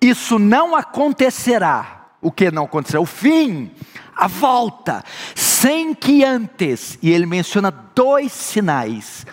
isso 0.00 0.38
não 0.38 0.74
acontecerá. 0.74 2.06
O 2.22 2.32
que 2.32 2.50
não 2.50 2.64
acontecerá? 2.64 3.02
O 3.02 3.06
fim, 3.06 3.70
a 4.16 4.28
volta, 4.28 5.04
sem 5.34 5.92
que 5.92 6.24
antes, 6.24 6.98
e 7.02 7.10
ele 7.10 7.26
menciona 7.26 7.70
dois 7.94 8.32
sinais, 8.32 9.26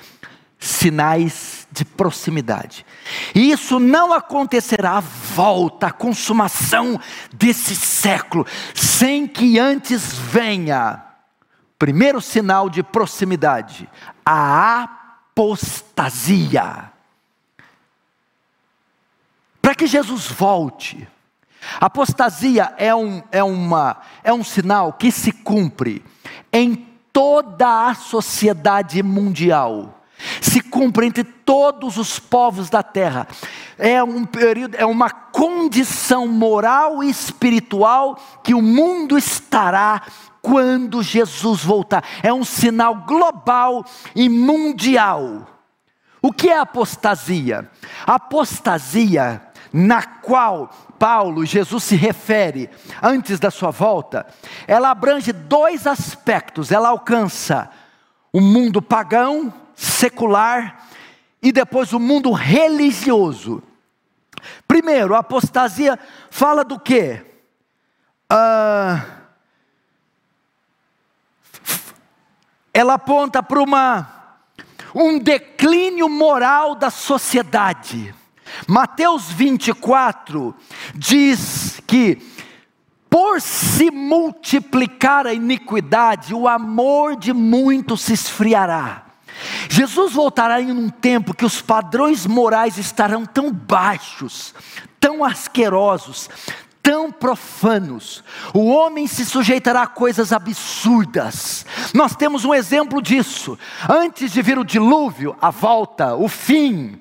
sinais 0.60 1.66
de 1.72 1.86
proximidade. 1.86 2.86
E 3.34 3.52
isso 3.52 3.80
não 3.80 4.12
acontecerá 4.12 4.98
a 4.98 5.00
volta, 5.00 5.88
a 5.88 5.92
consumação 5.92 7.00
desse 7.34 7.74
século, 7.76 8.46
sem 8.76 9.26
que 9.26 9.58
antes 9.58 10.14
venha. 10.14 11.06
Primeiro 11.78 12.20
sinal 12.20 12.70
de 12.70 12.84
proximidade, 12.84 13.90
a 14.26 14.84
apostasia. 15.32 16.92
Para 19.62 19.76
que 19.76 19.88
Jesus 19.88 20.28
volte, 20.28 21.08
apostasia 21.80 22.74
é 22.78 22.94
um, 22.94 23.24
é, 23.32 23.42
uma, 23.42 24.02
é 24.22 24.34
um 24.34 24.44
sinal 24.44 24.92
que 24.92 25.10
se 25.10 25.32
cumpre 25.32 26.04
em 26.52 26.76
toda 27.14 27.88
a 27.88 27.96
sociedade 27.96 29.02
mundial 29.02 29.99
se 30.42 30.62
cumpre 30.62 31.06
entre 31.06 31.24
todos 31.24 31.98
os 31.98 32.20
povos 32.20 32.70
da 32.70 32.84
terra. 32.84 33.28
É 33.78 34.04
um 34.04 34.26
período, 34.26 34.76
é 34.76 34.86
uma 34.86 35.10
condição 35.10 36.28
moral 36.28 37.04
e 37.04 37.10
espiritual 37.10 38.20
que 38.44 38.54
o 38.54 38.62
mundo 38.62 39.18
estará 39.18 40.02
quando 40.42 41.02
Jesus 41.04 41.64
voltar. 41.64 42.04
É 42.24 42.34
um 42.34 42.44
sinal 42.44 42.96
global 42.96 43.86
e 44.16 44.30
mundial. 44.30 45.48
O 46.22 46.32
que 46.34 46.50
é 46.50 46.58
apostasia? 46.58 47.70
Apostasia 48.06 49.42
na 49.72 50.04
qual 50.04 50.70
Paulo, 50.98 51.46
Jesus 51.46 51.84
se 51.86 51.96
refere 51.96 52.70
antes 53.02 53.40
da 53.40 53.50
sua 53.50 53.72
volta, 53.72 54.26
ela 54.68 54.90
abrange 54.90 55.32
dois 55.32 55.88
aspectos. 55.88 56.72
Ela 56.72 56.90
alcança 56.90 57.70
o 58.34 58.42
mundo 58.42 58.82
pagão, 58.82 59.54
secular 59.80 60.88
e 61.42 61.52
depois 61.52 61.94
o 61.94 62.00
mundo 62.00 62.32
religioso. 62.32 63.64
Primeiro, 64.68 65.16
a 65.16 65.20
apostasia 65.20 65.98
fala 66.30 66.64
do 66.64 66.78
quê? 66.80 67.26
Ah, 68.30 69.06
ela 72.74 72.96
aponta 72.96 73.42
para 73.42 73.62
uma 73.62 74.16
um 74.94 75.20
declínio 75.20 76.10
moral 76.10 76.76
da 76.76 76.90
sociedade. 76.90 78.14
Mateus 78.68 79.32
24 79.32 80.56
diz 80.96 81.80
que 81.86 82.18
por 83.10 83.40
se 83.42 83.90
multiplicar 83.90 85.26
a 85.26 85.34
iniquidade, 85.34 86.34
o 86.34 86.48
amor 86.48 87.16
de 87.16 87.34
muitos 87.34 88.02
se 88.02 88.14
esfriará. 88.14 89.09
Jesus 89.70 90.14
voltará 90.14 90.62
em 90.62 90.72
um 90.72 90.90
tempo 90.90 91.34
que 91.34 91.46
os 91.46 91.62
padrões 91.62 92.26
morais 92.26 92.78
estarão 92.78 93.26
tão 93.26 93.52
baixos, 93.52 94.54
tão 95.00 95.24
asquerosos, 95.24 96.30
tão 96.82 97.12
profanos. 97.12 98.24
O 98.54 98.68
homem 98.70 99.06
se 99.06 99.26
sujeitará 99.26 99.84
a 99.84 99.88
coisas 99.88 100.34
absurdas. 100.34 101.66
Nós 101.94 102.16
temos 102.16 102.46
um 102.46 102.54
exemplo 102.54 103.02
disso. 103.02 103.58
Antes 103.88 104.32
de 104.32 104.42
vir 104.42 104.58
o 104.58 104.66
dilúvio, 104.66 105.36
a 105.42 105.50
volta, 105.52 106.16
o 106.16 106.28
fim. 106.28 107.00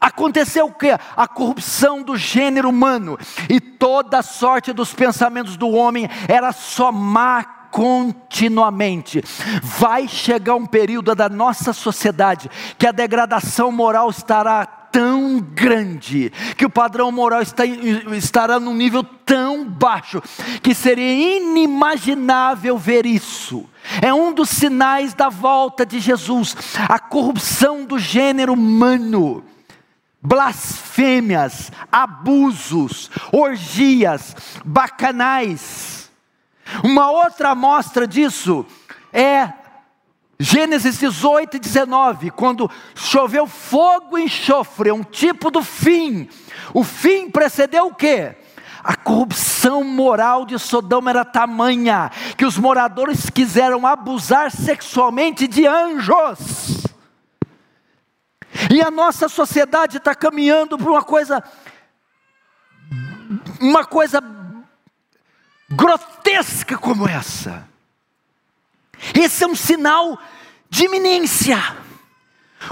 Aconteceu 0.00 0.66
o 0.66 0.72
que? 0.72 0.90
A 1.16 1.28
corrupção 1.28 2.02
do 2.02 2.16
gênero 2.16 2.70
humano 2.70 3.18
e 3.50 3.60
toda 3.60 4.20
a 4.20 4.22
sorte 4.22 4.72
dos 4.72 4.94
pensamentos 4.94 5.58
do 5.58 5.68
homem 5.68 6.08
era 6.26 6.52
só 6.52 6.90
má 6.90 7.59
continuamente. 7.70 9.22
Vai 9.62 10.08
chegar 10.08 10.54
um 10.54 10.66
período 10.66 11.14
da 11.14 11.28
nossa 11.28 11.72
sociedade 11.72 12.50
que 12.78 12.86
a 12.86 12.92
degradação 12.92 13.70
moral 13.70 14.10
estará 14.10 14.66
tão 14.66 15.40
grande, 15.40 16.32
que 16.56 16.66
o 16.66 16.70
padrão 16.70 17.12
moral 17.12 17.40
está, 17.40 17.64
estará 17.64 18.58
num 18.58 18.74
nível 18.74 19.04
tão 19.04 19.64
baixo, 19.64 20.20
que 20.62 20.74
seria 20.74 21.36
inimaginável 21.36 22.76
ver 22.76 23.06
isso. 23.06 23.64
É 24.02 24.12
um 24.12 24.32
dos 24.32 24.48
sinais 24.48 25.14
da 25.14 25.28
volta 25.28 25.86
de 25.86 26.00
Jesus, 26.00 26.56
a 26.88 26.98
corrupção 26.98 27.84
do 27.84 27.98
gênero 27.98 28.52
humano 28.52 29.44
blasfêmias, 30.22 31.72
abusos, 31.90 33.10
orgias, 33.32 34.36
bacanais, 34.64 35.99
uma 36.84 37.10
outra 37.10 37.50
amostra 37.50 38.06
disso 38.06 38.66
é 39.12 39.52
Gênesis 40.42 40.98
18 40.98 41.58
e 41.58 41.60
19, 41.60 42.30
quando 42.30 42.70
choveu 42.94 43.46
fogo 43.46 44.16
e 44.16 44.24
enxofre, 44.24 44.88
é 44.88 44.94
um 44.94 45.04
tipo 45.04 45.50
do 45.50 45.62
fim. 45.62 46.30
O 46.72 46.82
fim 46.82 47.30
precedeu 47.30 47.88
o 47.88 47.94
quê? 47.94 48.34
A 48.82 48.96
corrupção 48.96 49.84
moral 49.84 50.46
de 50.46 50.58
Sodoma 50.58 51.10
era 51.10 51.26
tamanha 51.26 52.10
que 52.38 52.46
os 52.46 52.56
moradores 52.56 53.28
quiseram 53.28 53.86
abusar 53.86 54.50
sexualmente 54.50 55.46
de 55.46 55.66
anjos. 55.66 56.86
E 58.70 58.80
a 58.80 58.90
nossa 58.90 59.28
sociedade 59.28 59.98
está 59.98 60.14
caminhando 60.14 60.78
para 60.78 60.90
uma 60.90 61.02
coisa, 61.02 61.44
uma 63.60 63.84
coisa 63.84 64.22
grotesca 65.70 66.76
como 66.76 67.08
essa. 67.08 67.68
Esse 69.14 69.44
é 69.44 69.46
um 69.46 69.54
sinal 69.54 70.18
de 70.68 70.84
iminência. 70.84 71.58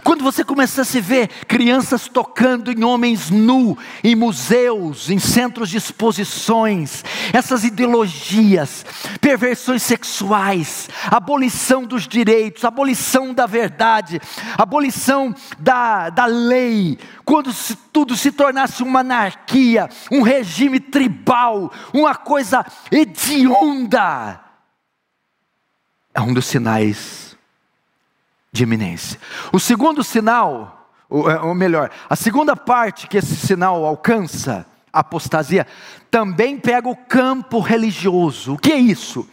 Quando 0.05 0.23
você 0.23 0.45
começa 0.45 0.83
a 0.83 0.85
se 0.85 1.01
ver 1.01 1.29
crianças 1.47 2.09
tocando 2.09 2.71
em 2.71 2.85
homens 2.85 3.31
nu, 3.31 3.77
em 4.05 4.15
museus, 4.15 5.09
em 5.09 5.19
centros 5.19 5.71
de 5.71 5.79
exposições, 5.79 7.03
essas 7.33 7.65
ideologias, 7.65 8.85
perversões 9.19 9.83
sexuais, 9.83 10.91
abolição 11.07 11.85
dos 11.85 12.07
direitos, 12.07 12.67
abolição 12.67 13.33
da 13.33 13.47
verdade, 13.47 14.21
abolição 14.59 15.35
da, 15.59 16.11
da 16.11 16.27
lei, 16.27 16.99
quando 17.25 17.51
se, 17.51 17.75
tudo 17.91 18.15
se 18.15 18.31
tornasse 18.31 18.83
uma 18.83 19.01
anarquia, 19.01 19.89
um 20.13 20.21
regime 20.21 20.81
tribal, 20.81 21.73
uma 21.95 22.15
coisa 22.15 22.63
hedionda, 22.93 24.39
é 26.13 26.21
um 26.21 26.35
dos 26.35 26.45
sinais 26.45 27.28
de 28.53 28.63
iminência. 28.63 29.19
O 29.53 29.59
segundo 29.59 30.03
sinal, 30.03 30.91
ou, 31.09 31.31
é, 31.31 31.41
ou 31.41 31.55
melhor, 31.55 31.91
a 32.09 32.17
segunda 32.17 32.57
parte 32.57 33.07
que 33.07 33.17
esse 33.17 33.37
sinal 33.37 33.85
alcança, 33.85 34.67
apostasia, 34.93 35.67
também 36.11 36.59
pega 36.59 36.89
o 36.89 36.97
campo 36.97 37.61
religioso. 37.61 38.55
O 38.55 38.59
que 38.59 38.73
é 38.73 38.79
isso? 38.79 39.29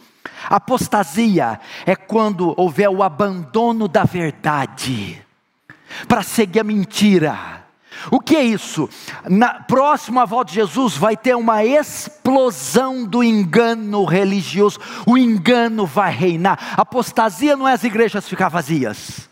Apostasia 0.48 1.58
é 1.84 1.96
quando 1.96 2.54
houver 2.56 2.88
o 2.88 3.02
abandono 3.02 3.88
da 3.88 4.04
verdade 4.04 5.24
para 6.06 6.22
seguir 6.22 6.60
a 6.60 6.64
mentira. 6.64 7.65
O 8.10 8.20
que 8.20 8.36
é 8.36 8.42
isso? 8.42 8.88
Na 9.28 9.54
próxima 9.54 10.26
volta 10.26 10.50
de 10.50 10.56
Jesus 10.56 10.96
vai 10.96 11.16
ter 11.16 11.34
uma 11.34 11.64
explosão 11.64 13.04
do 13.04 13.22
engano 13.22 14.04
religioso. 14.04 14.78
O 15.06 15.16
engano 15.16 15.86
vai 15.86 16.12
reinar. 16.12 16.74
Apostasia 16.76 17.56
não 17.56 17.66
é 17.66 17.72
as 17.72 17.84
igrejas 17.84 18.28
ficar 18.28 18.48
vazias. 18.48 19.28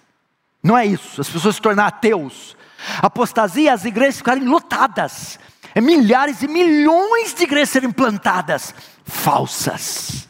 Não 0.63 0.77
é 0.77 0.87
isso. 0.87 1.21
As 1.21 1.29
pessoas 1.29 1.57
se 1.57 1.63
tornar 1.63 1.87
ateus. 1.87 2.57
Apostasia 3.01 3.71
é 3.71 3.73
as 3.73 3.85
igrejas 3.85 4.19
ficarem 4.19 4.45
lotadas. 4.45 5.39
É 5.75 5.81
milhares 5.81 6.43
e 6.43 6.49
milhões 6.49 7.35
de 7.35 7.43
igrejas 7.43 7.71
serem 7.71 7.91
plantadas 7.91 8.75
falsas. 9.05 10.29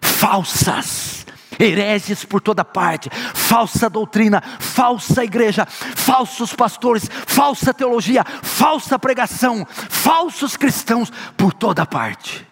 Falsas 0.00 1.23
hereges 1.58 2.24
por 2.24 2.40
toda 2.40 2.64
parte, 2.64 3.10
falsa 3.34 3.88
doutrina, 3.88 4.42
falsa 4.60 5.24
igreja, 5.24 5.66
falsos 5.66 6.54
pastores, 6.54 7.08
falsa 7.26 7.72
teologia, 7.72 8.24
falsa 8.42 8.98
pregação, 8.98 9.66
falsos 9.66 10.56
cristãos 10.56 11.12
por 11.36 11.52
toda 11.52 11.86
parte. 11.86 12.46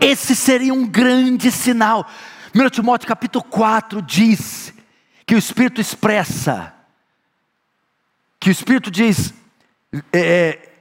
Esse 0.00 0.34
seria 0.34 0.74
um 0.74 0.86
grande 0.86 1.50
sinal. 1.50 2.08
1 2.54 2.68
Timóteo 2.70 3.08
capítulo 3.08 3.44
4 3.44 4.02
diz 4.02 4.74
que 5.24 5.34
o 5.34 5.38
Espírito 5.38 5.80
expressa, 5.80 6.74
que 8.40 8.50
o 8.50 8.52
Espírito 8.52 8.90
diz 8.90 9.32
é, 10.12 10.20
é 10.20 10.72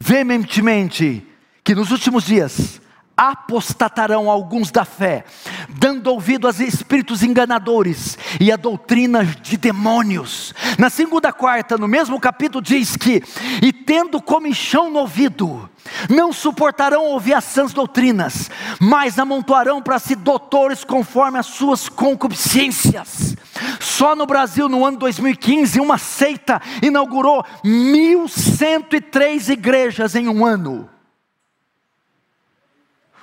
veementemente 0.00 1.26
que 1.62 1.74
nos 1.74 1.90
últimos 1.90 2.24
dias 2.24 2.80
apostatarão 3.16 4.28
alguns 4.28 4.70
da 4.70 4.84
fé, 4.84 5.24
dando 5.68 6.08
ouvido 6.08 6.46
aos 6.46 6.60
espíritos 6.60 7.22
enganadores 7.22 8.18
e 8.40 8.50
a 8.50 8.56
doutrinas 8.56 9.36
de 9.36 9.56
demônios. 9.56 10.52
Na 10.78 10.90
segunda 10.90 11.32
quarta, 11.32 11.78
no 11.78 11.86
mesmo 11.86 12.18
capítulo, 12.20 12.62
diz 12.62 12.96
que, 12.96 13.22
e 13.62 13.72
tendo 13.72 14.20
comichão 14.20 14.90
no 14.90 15.00
ouvido, 15.00 15.70
não 16.08 16.32
suportarão 16.32 17.04
ouvir 17.04 17.34
as 17.34 17.44
sãs 17.44 17.72
doutrinas, 17.72 18.50
mas 18.80 19.18
amontoarão 19.18 19.80
para 19.80 19.98
si 19.98 20.14
doutores 20.14 20.82
conforme 20.82 21.38
as 21.38 21.46
suas 21.46 21.88
concupiscências. 21.88 23.36
Só 23.78 24.16
no 24.16 24.26
Brasil, 24.26 24.68
no 24.68 24.84
ano 24.84 24.98
2015, 24.98 25.80
uma 25.80 25.98
seita 25.98 26.60
inaugurou 26.82 27.44
1.103 27.64 29.50
igrejas 29.52 30.14
em 30.14 30.28
um 30.28 30.44
ano. 30.44 30.93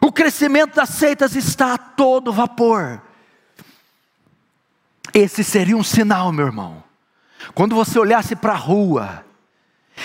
O 0.04 0.12
crescimento 0.12 0.76
das 0.76 0.90
seitas 0.90 1.36
está 1.36 1.76
a 1.76 1.78
todo 1.78 2.34
vapor. 2.34 3.02
Esse 5.14 5.44
seria 5.44 5.78
um 5.78 5.84
sinal, 5.84 6.32
meu 6.32 6.48
irmão. 6.48 6.84
Quando 7.54 7.76
você 7.76 8.00
olhasse 8.00 8.36
para 8.36 8.54
a 8.54 8.58
rua 8.58 9.26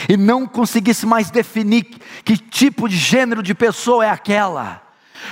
e 0.09 0.17
não 0.17 0.47
conseguisse 0.47 1.07
mais 1.07 1.31
definir 1.31 1.85
que 2.25 2.37
tipo 2.37 2.89
de 2.89 2.97
gênero 2.97 3.43
de 3.43 3.55
pessoa 3.55 4.05
é 4.05 4.11
aquela, 4.11 4.83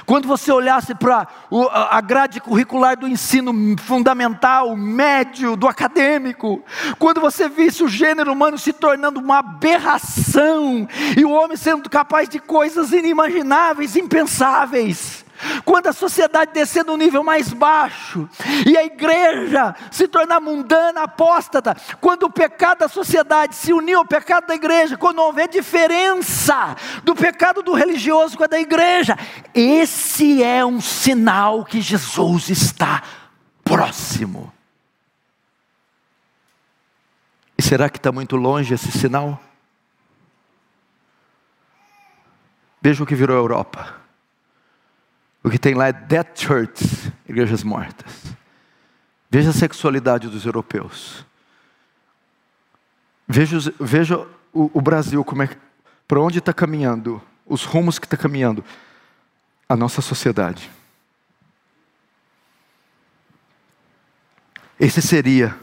quando 0.07 0.27
você 0.27 0.53
olhasse 0.53 0.95
para 0.95 1.27
a 1.71 2.01
grade 2.01 2.41
curricular 2.41 2.97
do 2.97 3.09
ensino 3.09 3.53
fundamental, 3.79 4.77
médio, 4.77 5.57
do 5.57 5.67
acadêmico, 5.67 6.63
quando 6.99 7.21
você 7.21 7.49
visse 7.49 7.83
o 7.83 7.89
gênero 7.89 8.33
humano 8.33 8.59
se 8.59 8.73
tornando 8.73 9.21
uma 9.21 9.39
aberração 9.39 10.89
e 11.17 11.25
o 11.25 11.31
homem 11.31 11.57
sendo 11.57 11.89
capaz 11.89 12.29
de 12.29 12.39
coisas 12.39 12.93
inimagináveis, 12.93 13.97
impensáveis, 13.97 15.24
quando 15.65 15.89
a 15.89 15.93
sociedade 15.93 16.53
descer 16.53 16.85
no 16.85 16.97
nível 16.97 17.23
mais 17.23 17.53
baixo 17.53 18.29
e 18.67 18.77
a 18.77 18.85
igreja 18.85 19.75
se 19.91 20.07
tornar 20.09 20.41
mundana, 20.41 21.03
apóstata, 21.03 21.77
quando 22.01 22.25
o 22.25 22.31
pecado 22.31 22.79
da 22.79 22.89
sociedade 22.89 23.55
se 23.55 23.73
unir 23.73 23.95
ao 23.95 24.05
pecado 24.05 24.47
da 24.47 24.55
igreja, 24.55 24.97
quando 24.97 25.19
houver 25.21 25.49
diferença 25.49 26.77
do 27.03 27.15
pecado 27.15 27.63
do 27.63 27.73
religioso 27.73 28.37
com 28.37 28.45
a 28.45 28.49
da 28.49 28.61
igreja, 28.61 29.17
esse 29.55 30.43
é 30.43 30.65
um 30.65 30.81
sinal 30.81 31.65
que 31.65 31.81
Jesus 31.81 32.49
está 32.51 33.03
próximo. 33.63 34.53
E 37.57 37.63
será 37.63 37.89
que 37.89 37.99
está 37.99 38.11
muito 38.11 38.37
longe 38.37 38.75
esse 38.75 38.91
sinal? 38.91 39.41
Veja 42.81 43.03
o 43.03 43.07
que 43.07 43.15
virou 43.15 43.37
a 43.37 43.41
Europa. 43.41 44.04
O 45.45 45.51
que 45.51 45.59
tem 45.59 45.75
lá 45.75 45.89
é 45.89 45.93
dead 45.93 46.27
churches, 46.35 47.13
igrejas 47.29 47.63
mortas. 47.63 48.35
Veja 49.31 49.51
a 49.51 49.53
sexualidade 49.53 50.27
dos 50.27 50.47
europeus. 50.47 51.27
Veja, 53.29 53.59
veja 53.79 54.27
o, 54.55 54.71
o 54.73 54.81
Brasil, 54.81 55.23
como 55.23 55.43
é, 55.43 55.51
para 56.09 56.19
onde 56.19 56.39
está 56.39 56.55
caminhando, 56.55 57.21
os 57.45 57.65
rumos 57.65 57.99
que 57.99 58.07
está 58.07 58.17
caminhando 58.17 58.65
a 59.69 59.77
nossa 59.77 60.01
sociedade. 60.01 60.71
Esse 64.81 65.03
seria 65.03 65.55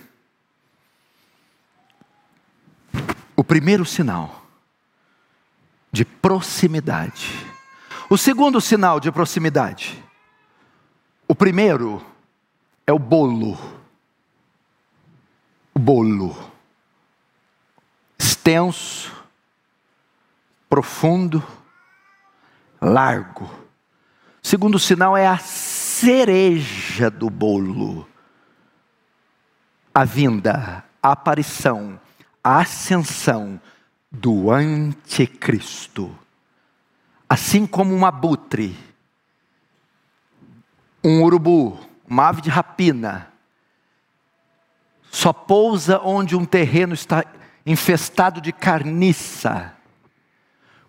o 3.36 3.44
primeiro 3.44 3.84
sinal 3.84 4.46
de 5.92 6.06
proximidade 6.06 7.51
o 8.12 8.18
segundo 8.18 8.60
sinal 8.60 9.00
de 9.00 9.10
proximidade. 9.10 10.04
O 11.30 11.34
primeiro 11.34 12.06
é 12.86 12.92
o 12.92 13.00
bolo. 13.00 13.58
O 15.74 15.80
bolo. 15.80 16.36
Extenso, 18.20 19.14
profundo, 20.70 21.42
largo. 22.82 23.46
O 24.44 24.46
segundo 24.46 24.78
sinal 24.78 25.16
é 25.16 25.26
a 25.26 25.38
cereja 25.38 27.10
do 27.10 27.30
bolo. 27.30 28.06
A 29.96 30.04
vinda, 30.04 30.84
a 31.02 31.12
aparição, 31.14 31.98
a 32.44 32.60
ascensão 32.60 33.58
do 34.12 34.52
anticristo 34.52 36.14
assim 37.32 37.66
como 37.66 37.96
um 37.96 38.06
abutre, 38.06 38.78
um 41.02 41.24
urubu, 41.24 41.80
uma 42.06 42.28
ave 42.28 42.42
de 42.42 42.50
rapina, 42.50 43.32
só 45.10 45.32
pousa 45.32 46.02
onde 46.04 46.36
um 46.36 46.44
terreno 46.44 46.94
está 46.94 47.24
infestado 47.66 48.42
de 48.42 48.52
carniça. 48.52 49.74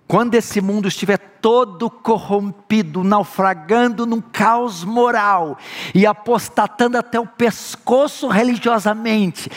Quando 0.09 0.35
esse 0.35 0.61
mundo 0.61 0.88
estiver 0.88 1.16
todo 1.16 1.88
corrompido, 1.88 3.05
naufragando 3.05 4.05
num 4.05 4.20
caos 4.20 4.83
moral 4.83 5.57
e 5.94 6.05
apostatando 6.05 6.98
até 6.98 7.20
o 7.20 7.26
pescoço 7.26 8.26
religiosamente, 8.26 9.48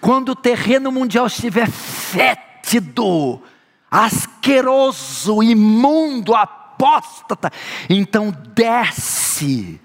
quando 0.00 0.28
o 0.28 0.36
terreno 0.36 0.92
mundial 0.92 1.26
estiver 1.26 1.68
fétido, 1.68 3.42
asqueroso, 3.90 5.42
imundo, 5.42 6.34
apóstata. 6.34 7.50
Então 7.88 8.34
desce, 8.54 9.80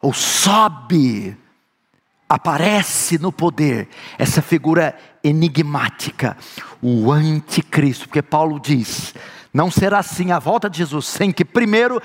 ou 0.00 0.12
sobe, 0.12 1.36
aparece 2.28 3.18
no 3.18 3.32
poder 3.32 3.88
essa 4.18 4.40
figura 4.40 4.96
enigmática, 5.22 6.36
o 6.80 7.10
anticristo, 7.10 8.06
porque 8.06 8.22
Paulo 8.22 8.60
diz: 8.60 9.14
não 9.52 9.70
será 9.70 9.98
assim 9.98 10.30
a 10.30 10.38
volta 10.38 10.70
de 10.70 10.78
Jesus 10.78 11.06
sem 11.06 11.32
que 11.32 11.44
primeiro 11.44 12.00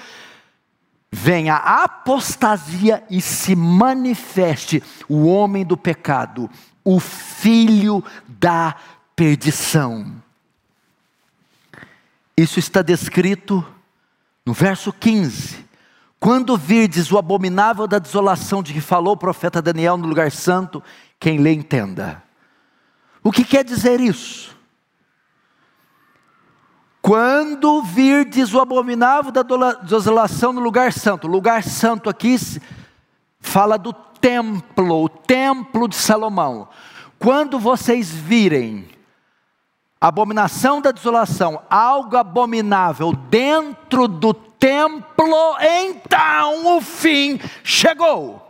venha 1.11 1.55
a 1.55 1.83
apostasia 1.83 3.03
e 3.09 3.21
se 3.21 3.55
manifeste 3.55 4.83
o 5.07 5.27
homem 5.27 5.63
do 5.63 5.77
pecado, 5.77 6.49
o 6.83 6.99
filho 6.99 8.03
da 8.27 8.75
perdição. 9.15 10.24
Isso 12.37 12.59
está 12.59 12.81
descrito 12.81 13.65
no 14.45 14.53
verso 14.53 14.91
15. 14.91 15.65
Quando 16.19 16.57
virdes 16.57 17.11
o 17.11 17.17
abominável 17.17 17.87
da 17.87 17.99
desolação 17.99 18.61
de 18.61 18.73
que 18.73 18.81
falou 18.81 19.13
o 19.13 19.17
profeta 19.17 19.61
Daniel 19.61 19.95
no 19.95 20.07
lugar 20.07 20.31
santo, 20.31 20.83
quem 21.19 21.37
lê 21.37 21.53
entenda. 21.53 22.23
O 23.23 23.31
que 23.31 23.43
quer 23.43 23.63
dizer 23.63 23.99
isso? 23.99 24.55
Quando 27.01 27.83
virdes 27.83 28.53
o 28.53 28.59
abominável 28.59 29.31
da 29.31 29.43
desolação 29.83 30.51
no 30.51 30.59
lugar 30.59 30.91
santo, 30.91 31.27
lugar 31.27 31.63
santo 31.63 32.09
aqui 32.09 32.35
fala 33.39 33.77
do 33.77 33.93
templo, 33.93 35.03
o 35.03 35.07
templo 35.07 35.87
de 35.87 35.95
Salomão. 35.95 36.67
Quando 37.19 37.59
vocês 37.59 38.09
virem 38.09 38.87
abominação 39.99 40.81
da 40.81 40.91
desolação, 40.91 41.61
algo 41.69 42.17
abominável 42.17 43.13
dentro 43.13 44.07
do 44.07 44.33
templo, 44.33 45.57
então 45.59 46.77
o 46.77 46.81
fim 46.81 47.39
chegou. 47.63 48.41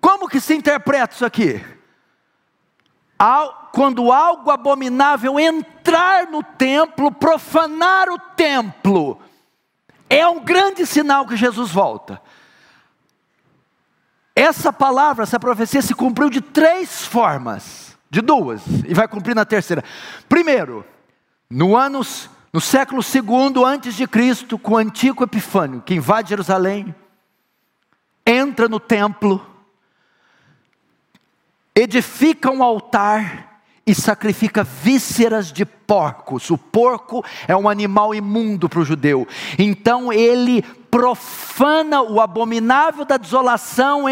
Como 0.00 0.28
que 0.28 0.40
se 0.40 0.54
interpreta 0.54 1.14
isso 1.14 1.24
aqui? 1.24 1.64
Quando 3.72 4.10
algo 4.12 4.50
abominável 4.50 5.38
entrar 5.38 6.26
no 6.26 6.42
templo, 6.42 7.12
profanar 7.12 8.08
o 8.08 8.18
templo, 8.18 9.20
é 10.10 10.26
um 10.26 10.40
grande 10.40 10.84
sinal 10.84 11.26
que 11.26 11.36
Jesus 11.36 11.70
volta. 11.70 12.20
Essa 14.34 14.72
palavra, 14.72 15.22
essa 15.22 15.38
profecia 15.38 15.80
se 15.80 15.94
cumpriu 15.94 16.28
de 16.28 16.40
três 16.40 17.06
formas, 17.06 17.91
de 18.12 18.20
duas, 18.20 18.60
e 18.86 18.92
vai 18.92 19.08
cumprir 19.08 19.34
na 19.34 19.46
terceira. 19.46 19.82
Primeiro, 20.28 20.84
no 21.48 21.74
anos, 21.74 22.28
no 22.52 22.60
século 22.60 23.02
segundo 23.02 23.64
antes 23.64 23.94
de 23.94 24.06
Cristo, 24.06 24.58
com 24.58 24.74
o 24.74 24.76
antigo 24.76 25.24
Epifânio, 25.24 25.80
que 25.80 25.94
invade 25.94 26.28
Jerusalém, 26.28 26.94
entra 28.26 28.68
no 28.68 28.78
templo, 28.78 29.40
edifica 31.74 32.50
um 32.50 32.62
altar 32.62 33.62
e 33.86 33.94
sacrifica 33.94 34.62
vísceras 34.62 35.50
de 35.50 35.64
porcos. 35.64 36.50
O 36.50 36.58
porco 36.58 37.24
é 37.48 37.56
um 37.56 37.66
animal 37.66 38.14
imundo 38.14 38.68
para 38.68 38.80
o 38.80 38.84
judeu. 38.84 39.26
Então 39.58 40.12
ele 40.12 40.60
profana 40.90 42.02
o 42.02 42.20
abominável 42.20 43.06
da 43.06 43.16
desolação, 43.16 44.04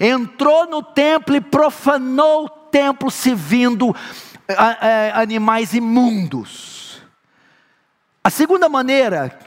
entrou 0.00 0.66
no 0.66 0.82
templo 0.82 1.36
e 1.36 1.40
profanou 1.42 2.46
o 2.46 2.61
templo, 2.72 3.10
se 3.10 3.34
vindo 3.34 3.94
animais 5.14 5.74
imundos. 5.74 7.02
A 8.24 8.30
segunda 8.30 8.68
maneira 8.68 9.38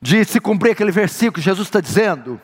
de 0.00 0.24
se 0.24 0.40
cumprir 0.40 0.72
aquele 0.72 0.92
versículo 0.92 1.34
que 1.34 1.40
Jesus 1.40 1.68
está 1.68 1.80
dizendo 1.80 2.40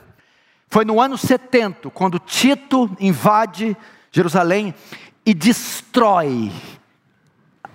foi 0.68 0.84
no 0.84 1.00
ano 1.00 1.16
70, 1.16 1.88
quando 1.90 2.18
Tito 2.18 2.94
invade 3.00 3.74
Jerusalém 4.12 4.74
e 5.24 5.32
destrói, 5.32 6.52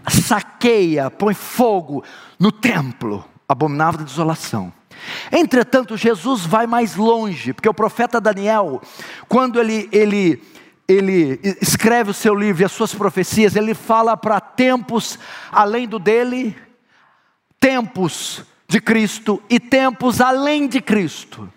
saqueia, 0.08 1.10
põe 1.10 1.34
fogo 1.34 2.04
no 2.40 2.52
templo, 2.52 3.26
abominável 3.48 4.00
da 4.00 4.06
desolação. 4.06 4.72
Entretanto, 5.32 5.98
Jesus 5.98 6.46
vai 6.46 6.66
mais 6.66 6.96
longe, 6.96 7.54
porque 7.54 7.70
o 7.70 7.74
profeta 7.74 8.22
Daniel, 8.22 8.82
quando 9.28 9.60
ele, 9.60 9.90
ele, 9.92 10.42
ele 10.88 11.40
escreve 11.62 12.12
o 12.12 12.14
seu 12.14 12.36
livro 12.36 12.62
e 12.62 12.66
as 12.66 12.72
suas 12.72 12.94
profecias, 12.94 13.56
ele 13.56 13.74
fala 13.74 14.18
para 14.18 14.40
tempos 14.40 15.18
além 15.52 15.88
do 15.88 15.98
dele, 15.98 16.58
tempos 17.60 18.44
de 18.68 18.82
Cristo 18.82 19.42
e 19.50 19.60
tempos 19.60 20.20
além 20.20 20.68
de 20.68 20.82
Cristo. 20.82 21.52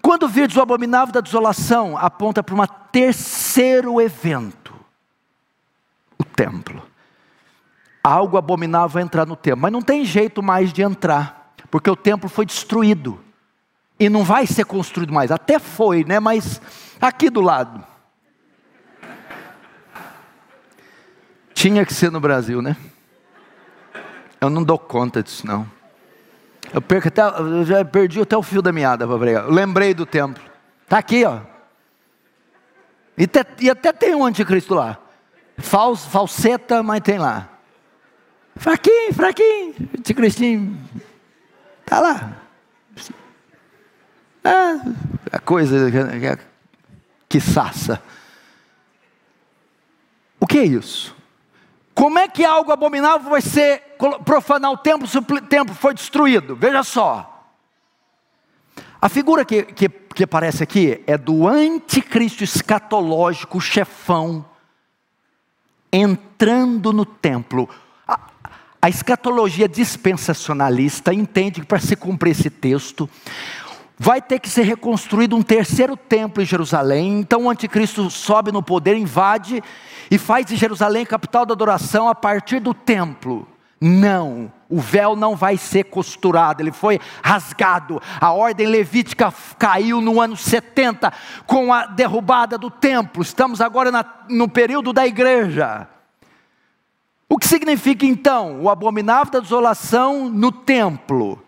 Quando 0.00 0.26
virdes 0.26 0.56
o 0.56 0.62
abominável 0.62 1.12
da 1.12 1.20
desolação, 1.20 1.96
aponta 1.96 2.42
para 2.42 2.54
um 2.54 2.66
terceiro 2.90 4.00
evento: 4.00 4.74
o 6.18 6.24
templo. 6.24 6.82
Algo 8.02 8.36
abominável 8.36 9.00
entrar 9.00 9.24
no 9.24 9.36
templo, 9.36 9.62
mas 9.62 9.70
não 9.70 9.80
tem 9.80 10.04
jeito 10.04 10.42
mais 10.42 10.72
de 10.72 10.82
entrar, 10.82 11.54
porque 11.70 11.88
o 11.88 11.94
templo 11.94 12.28
foi 12.28 12.44
destruído 12.44 13.22
e 14.04 14.08
não 14.08 14.24
vai 14.24 14.46
ser 14.48 14.64
construído 14.64 15.12
mais. 15.12 15.30
Até 15.30 15.60
foi, 15.60 16.04
né? 16.04 16.18
Mas 16.18 16.60
aqui 17.00 17.30
do 17.30 17.40
lado. 17.40 17.84
Tinha 21.54 21.86
que 21.86 21.94
ser 21.94 22.10
no 22.10 22.18
Brasil, 22.18 22.60
né? 22.60 22.76
Eu 24.40 24.50
não 24.50 24.64
dou 24.64 24.76
conta 24.76 25.22
disso, 25.22 25.46
não. 25.46 25.70
Eu, 26.74 26.82
perco 26.82 27.06
até, 27.06 27.22
eu 27.22 27.64
já 27.64 27.84
perdi 27.84 28.20
até 28.20 28.36
o 28.36 28.42
fio 28.42 28.60
da 28.60 28.72
meada 28.72 29.06
para 29.06 29.18
pregar. 29.18 29.44
Eu 29.44 29.52
lembrei 29.52 29.94
do 29.94 30.04
templo. 30.04 30.42
Está 30.82 30.98
aqui, 30.98 31.24
ó. 31.24 31.40
E, 33.16 33.28
te, 33.28 33.46
e, 33.60 33.70
até 33.70 33.92
tem 33.92 34.16
um 34.16 34.24
anticristo 34.24 34.74
lá. 34.74 34.98
Fals, 35.58 36.04
falseta, 36.06 36.82
mas 36.82 37.02
tem 37.02 37.18
lá. 37.18 37.48
Fraquinho, 38.56 39.14
fraquinho. 39.14 39.74
Anticristinho. 39.96 40.76
Está 41.84 42.00
lá. 42.00 42.41
É, 44.44 45.36
a 45.36 45.38
coisa 45.38 45.90
que, 45.90 46.38
que 47.28 47.40
saça. 47.40 48.02
O 50.40 50.46
que 50.46 50.58
é 50.58 50.64
isso? 50.64 51.14
Como 51.94 52.18
é 52.18 52.26
que 52.26 52.44
algo 52.44 52.72
abominável 52.72 53.30
vai 53.30 53.40
ser 53.40 53.96
profanar 54.24 54.72
o 54.72 54.76
templo 54.76 55.06
se 55.06 55.18
o 55.18 55.22
templo 55.22 55.74
foi 55.74 55.94
destruído? 55.94 56.56
Veja 56.56 56.82
só. 56.82 57.28
A 59.00 59.08
figura 59.08 59.44
que, 59.44 59.64
que, 59.64 59.88
que 59.88 60.24
aparece 60.24 60.62
aqui 60.62 61.02
é 61.06 61.18
do 61.18 61.46
anticristo 61.46 62.42
escatológico, 62.44 63.60
chefão, 63.60 64.44
entrando 65.92 66.92
no 66.92 67.04
templo. 67.04 67.68
A, 68.06 68.18
a 68.80 68.88
escatologia 68.88 69.68
dispensacionalista 69.68 71.12
entende 71.12 71.60
que 71.60 71.66
para 71.66 71.80
se 71.80 71.96
cumprir 71.96 72.30
esse 72.30 72.48
texto, 72.48 73.08
vai 74.02 74.20
ter 74.20 74.40
que 74.40 74.50
ser 74.50 74.62
reconstruído 74.62 75.36
um 75.36 75.42
terceiro 75.42 75.96
templo 75.96 76.42
em 76.42 76.46
Jerusalém. 76.46 77.20
Então 77.20 77.44
o 77.44 77.48
anticristo 77.50 78.10
sobe 78.10 78.50
no 78.50 78.60
poder, 78.60 78.96
invade 78.96 79.62
e 80.10 80.18
faz 80.18 80.44
de 80.44 80.56
Jerusalém 80.56 81.06
capital 81.06 81.46
da 81.46 81.54
adoração 81.54 82.08
a 82.08 82.14
partir 82.14 82.58
do 82.58 82.74
templo. 82.74 83.46
Não, 83.80 84.52
o 84.68 84.80
véu 84.80 85.14
não 85.14 85.36
vai 85.36 85.56
ser 85.56 85.84
costurado, 85.84 86.60
ele 86.60 86.72
foi 86.72 86.98
rasgado. 87.22 88.02
A 88.20 88.32
ordem 88.32 88.66
levítica 88.66 89.32
caiu 89.56 90.00
no 90.00 90.20
ano 90.20 90.36
70 90.36 91.12
com 91.46 91.72
a 91.72 91.86
derrubada 91.86 92.58
do 92.58 92.72
templo. 92.72 93.22
Estamos 93.22 93.60
agora 93.60 93.92
na, 93.92 94.04
no 94.28 94.48
período 94.48 94.92
da 94.92 95.06
igreja. 95.06 95.86
O 97.28 97.38
que 97.38 97.46
significa 97.46 98.04
então 98.04 98.62
o 98.62 98.68
abominável 98.68 99.34
da 99.34 99.38
desolação 99.38 100.28
no 100.28 100.50
templo? 100.50 101.40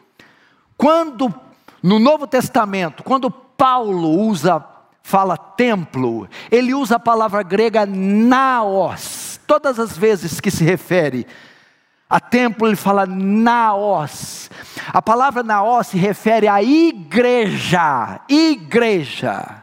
Quando 0.76 1.43
no 1.84 1.98
Novo 1.98 2.26
Testamento, 2.26 3.02
quando 3.04 3.30
Paulo 3.30 4.08
usa 4.08 4.64
fala 5.02 5.36
templo, 5.36 6.26
ele 6.50 6.72
usa 6.72 6.96
a 6.96 6.98
palavra 6.98 7.42
grega 7.42 7.84
naos. 7.84 9.38
Todas 9.46 9.78
as 9.78 9.94
vezes 9.94 10.40
que 10.40 10.50
se 10.50 10.64
refere 10.64 11.26
a 12.08 12.18
templo, 12.18 12.66
ele 12.66 12.74
fala 12.74 13.04
naos. 13.04 14.50
A 14.94 15.02
palavra 15.02 15.42
naos 15.42 15.88
se 15.88 15.98
refere 15.98 16.48
à 16.48 16.62
igreja, 16.62 18.18
igreja. 18.30 19.62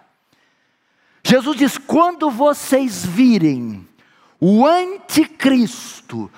Jesus 1.24 1.58
diz: 1.58 1.76
quando 1.80 2.30
vocês 2.30 3.04
virem 3.04 3.88
o 4.40 4.64
anticristo 4.64 6.30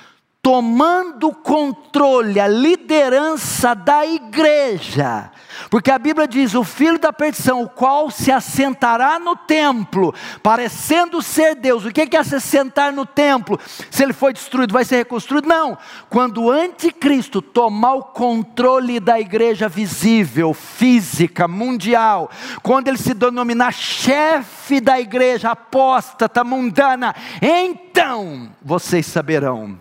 tomando 0.41 1.33
controle, 1.33 2.39
a 2.39 2.47
liderança 2.47 3.73
da 3.73 4.05
igreja, 4.05 5.29
porque 5.69 5.91
a 5.91 5.99
Bíblia 5.99 6.27
diz: 6.27 6.53
o 6.53 6.63
filho 6.63 6.99
da 6.99 7.11
perdição, 7.11 7.63
o 7.63 7.69
qual 7.69 8.09
se 8.09 8.31
assentará 8.31 9.19
no 9.19 9.35
templo, 9.35 10.13
parecendo 10.41 11.21
ser 11.21 11.55
Deus. 11.55 11.85
O 11.85 11.91
que 11.91 12.15
é 12.15 12.23
se 12.23 12.35
assentar 12.35 12.93
no 12.93 13.05
templo? 13.05 13.59
Se 13.89 14.03
ele 14.03 14.13
foi 14.13 14.33
destruído, 14.33 14.73
vai 14.73 14.85
ser 14.85 14.97
reconstruído? 14.97 15.47
Não. 15.47 15.77
Quando 16.09 16.43
o 16.43 16.51
anticristo 16.51 17.41
tomar 17.41 17.93
o 17.93 18.03
controle 18.03 18.99
da 18.99 19.19
igreja 19.19 19.67
visível, 19.67 20.53
física, 20.53 21.47
mundial, 21.47 22.29
quando 22.61 22.87
ele 22.87 22.97
se 22.97 23.13
denominar 23.13 23.73
chefe 23.73 24.79
da 24.79 24.99
igreja 24.99 25.51
apóstata, 25.51 26.43
mundana, 26.43 27.15
então 27.41 28.51
vocês 28.61 29.05
saberão 29.05 29.77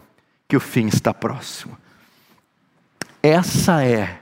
que 0.48 0.56
o 0.56 0.60
fim 0.60 0.86
está 0.86 1.14
próximo. 1.14 1.76
Essa 3.22 3.84
é 3.84 4.21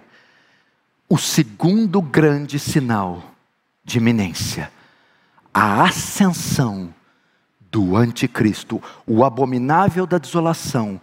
o 1.12 1.18
segundo 1.18 2.00
grande 2.00 2.56
sinal 2.56 3.20
de 3.82 3.98
iminência, 3.98 4.70
a 5.52 5.82
ascensão 5.82 6.94
do 7.68 7.96
anticristo, 7.96 8.80
o 9.04 9.24
abominável 9.24 10.06
da 10.06 10.18
desolação, 10.18 11.00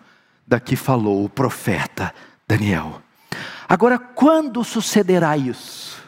da 0.48 0.62
que 0.62 0.78
falou 0.78 1.26
o 1.26 1.30
profeta 1.30 2.15
Daniel. 2.48 3.02
Agora, 3.67 4.00
quando 4.00 4.63
sucederá 4.63 5.36
isso? 5.36 6.02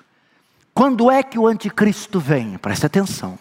Quando 0.73 1.11
é 1.11 1.21
que 1.21 1.37
o 1.37 1.45
anticristo 1.45 2.21
vem? 2.21 2.57
Preste 2.57 2.85
atenção. 2.85 3.37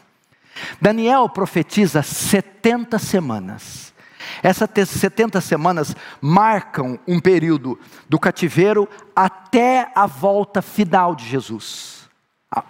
Daniel 0.80 1.28
profetiza 1.28 2.02
70 2.02 2.98
semanas. 2.98 3.94
Essas 4.42 4.68
70 4.88 5.40
semanas 5.40 5.94
marcam 6.20 6.98
um 7.06 7.20
período 7.20 7.78
do 8.08 8.18
cativeiro 8.18 8.88
até 9.14 9.90
a 9.94 10.06
volta 10.06 10.62
final 10.62 11.14
de 11.14 11.26
Jesus. 11.26 12.08
A, 12.50 12.64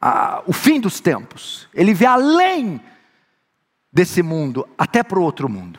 a, 0.00 0.42
o 0.46 0.52
fim 0.52 0.80
dos 0.80 1.00
tempos. 1.00 1.68
Ele 1.74 1.94
vê 1.94 2.06
além 2.06 2.80
desse 3.92 4.22
mundo, 4.22 4.66
até 4.78 5.02
para 5.02 5.18
o 5.18 5.22
outro 5.22 5.48
mundo. 5.48 5.78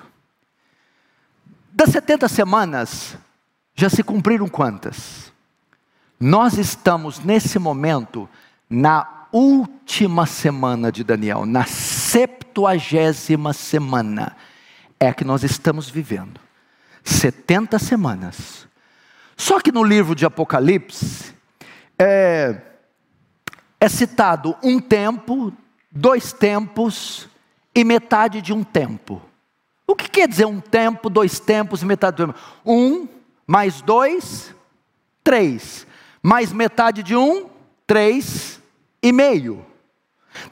Das 1.71 1.89
70 1.89 2.27
semanas, 2.27 3.17
já 3.75 3.89
se 3.89 4.03
cumpriram 4.03 4.47
quantas? 4.47 5.33
Nós 6.19 6.57
estamos 6.57 7.19
nesse 7.19 7.57
momento 7.57 8.29
na 8.69 9.27
última 9.31 10.27
semana 10.27 10.91
de 10.91 11.03
Daniel, 11.03 11.45
na 11.45 11.65
septuagésima 11.65 13.51
semana, 13.51 14.37
é 15.03 15.09
a 15.09 15.13
que 15.13 15.25
nós 15.25 15.43
estamos 15.43 15.89
vivendo. 15.89 16.39
70 17.03 17.77
semanas. 17.77 18.67
Só 19.35 19.59
que 19.59 19.71
no 19.71 19.83
livro 19.83 20.15
de 20.15 20.25
Apocalipse, 20.25 21.33
é, 21.99 22.61
é 23.79 23.89
citado 23.89 24.55
um 24.63 24.79
tempo, 24.79 25.51
dois 25.91 26.31
tempos 26.31 27.27
e 27.75 27.83
metade 27.83 28.41
de 28.41 28.53
um 28.53 28.63
tempo. 28.63 29.21
O 29.85 29.95
que 29.95 30.09
quer 30.09 30.27
dizer 30.27 30.45
um 30.45 30.61
tempo, 30.61 31.09
dois 31.09 31.39
tempos 31.39 31.81
e 31.81 31.85
metade 31.85 32.17
do 32.17 32.27
tempo? 32.27 32.39
Um 32.65 33.07
mais 33.45 33.81
dois, 33.81 34.55
três. 35.21 35.85
Mais 36.21 36.53
metade 36.53 37.03
de 37.03 37.15
um, 37.15 37.49
três 37.85 38.61
e 39.01 39.11
meio. 39.11 39.65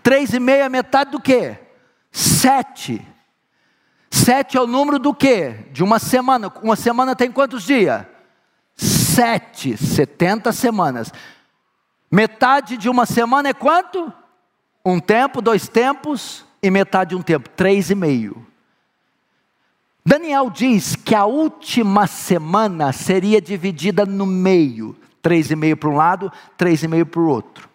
Três 0.04 0.34
e 0.34 0.40
meio 0.40 0.64
é 0.64 0.70
metade 0.70 1.12
do 1.12 1.22
que? 1.22 1.56
Sete. 2.12 3.08
Sete 4.24 4.56
é 4.56 4.62
o 4.62 4.68
número 4.68 5.00
do 5.00 5.16
que? 5.16 5.50
De 5.72 5.84
uma 5.84 5.98
semana. 5.98 6.54
Uma 6.62 6.76
semana 6.76 7.16
tem 7.16 7.32
quantos 7.32 7.64
dias? 7.64 8.06
Sete. 8.76 9.76
Setenta 9.76 10.52
semanas. 10.52 11.12
Metade 12.12 12.78
de 12.78 12.88
uma 12.88 13.08
semana 13.08 13.50
é 13.50 13.54
quanto? 13.54 14.14
Um 14.86 15.00
tempo, 15.00 15.42
dois 15.42 15.68
tempos 15.68 16.46
e 16.62 16.70
metade 16.70 17.10
de 17.10 17.16
um 17.16 17.22
tempo. 17.24 17.50
Três 17.50 17.90
e 17.90 17.96
meio. 17.96 18.46
Daniel 20.06 20.52
diz 20.52 20.96
que 20.96 21.16
a 21.16 21.26
última 21.26 22.06
semana 22.06 22.94
seria 22.94 23.42
dividida 23.42 24.06
no 24.06 24.28
meio. 24.28 24.96
Três 25.20 25.50
e 25.50 25.56
meio 25.56 25.76
para 25.76 25.90
um 25.90 25.96
lado, 25.96 26.32
três 26.56 26.84
e 26.84 26.88
meio 26.88 27.08
para 27.08 27.22
o 27.22 27.28
outro. 27.28 27.71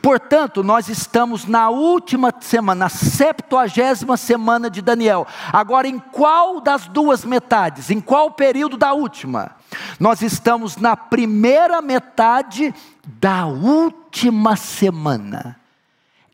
Portanto, 0.00 0.62
nós 0.62 0.88
estamos 0.88 1.46
na 1.46 1.70
última 1.70 2.32
semana, 2.40 2.84
na 2.84 2.88
septuagésima 2.88 4.16
semana 4.16 4.68
de 4.68 4.82
Daniel. 4.82 5.26
Agora, 5.52 5.88
em 5.88 5.98
qual 5.98 6.60
das 6.60 6.86
duas 6.86 7.24
metades? 7.24 7.90
Em 7.90 8.00
qual 8.00 8.32
período 8.32 8.76
da 8.76 8.92
última? 8.92 9.56
Nós 9.98 10.20
estamos 10.20 10.76
na 10.76 10.96
primeira 10.96 11.80
metade 11.80 12.74
da 13.04 13.46
última 13.46 14.56
semana. 14.56 15.58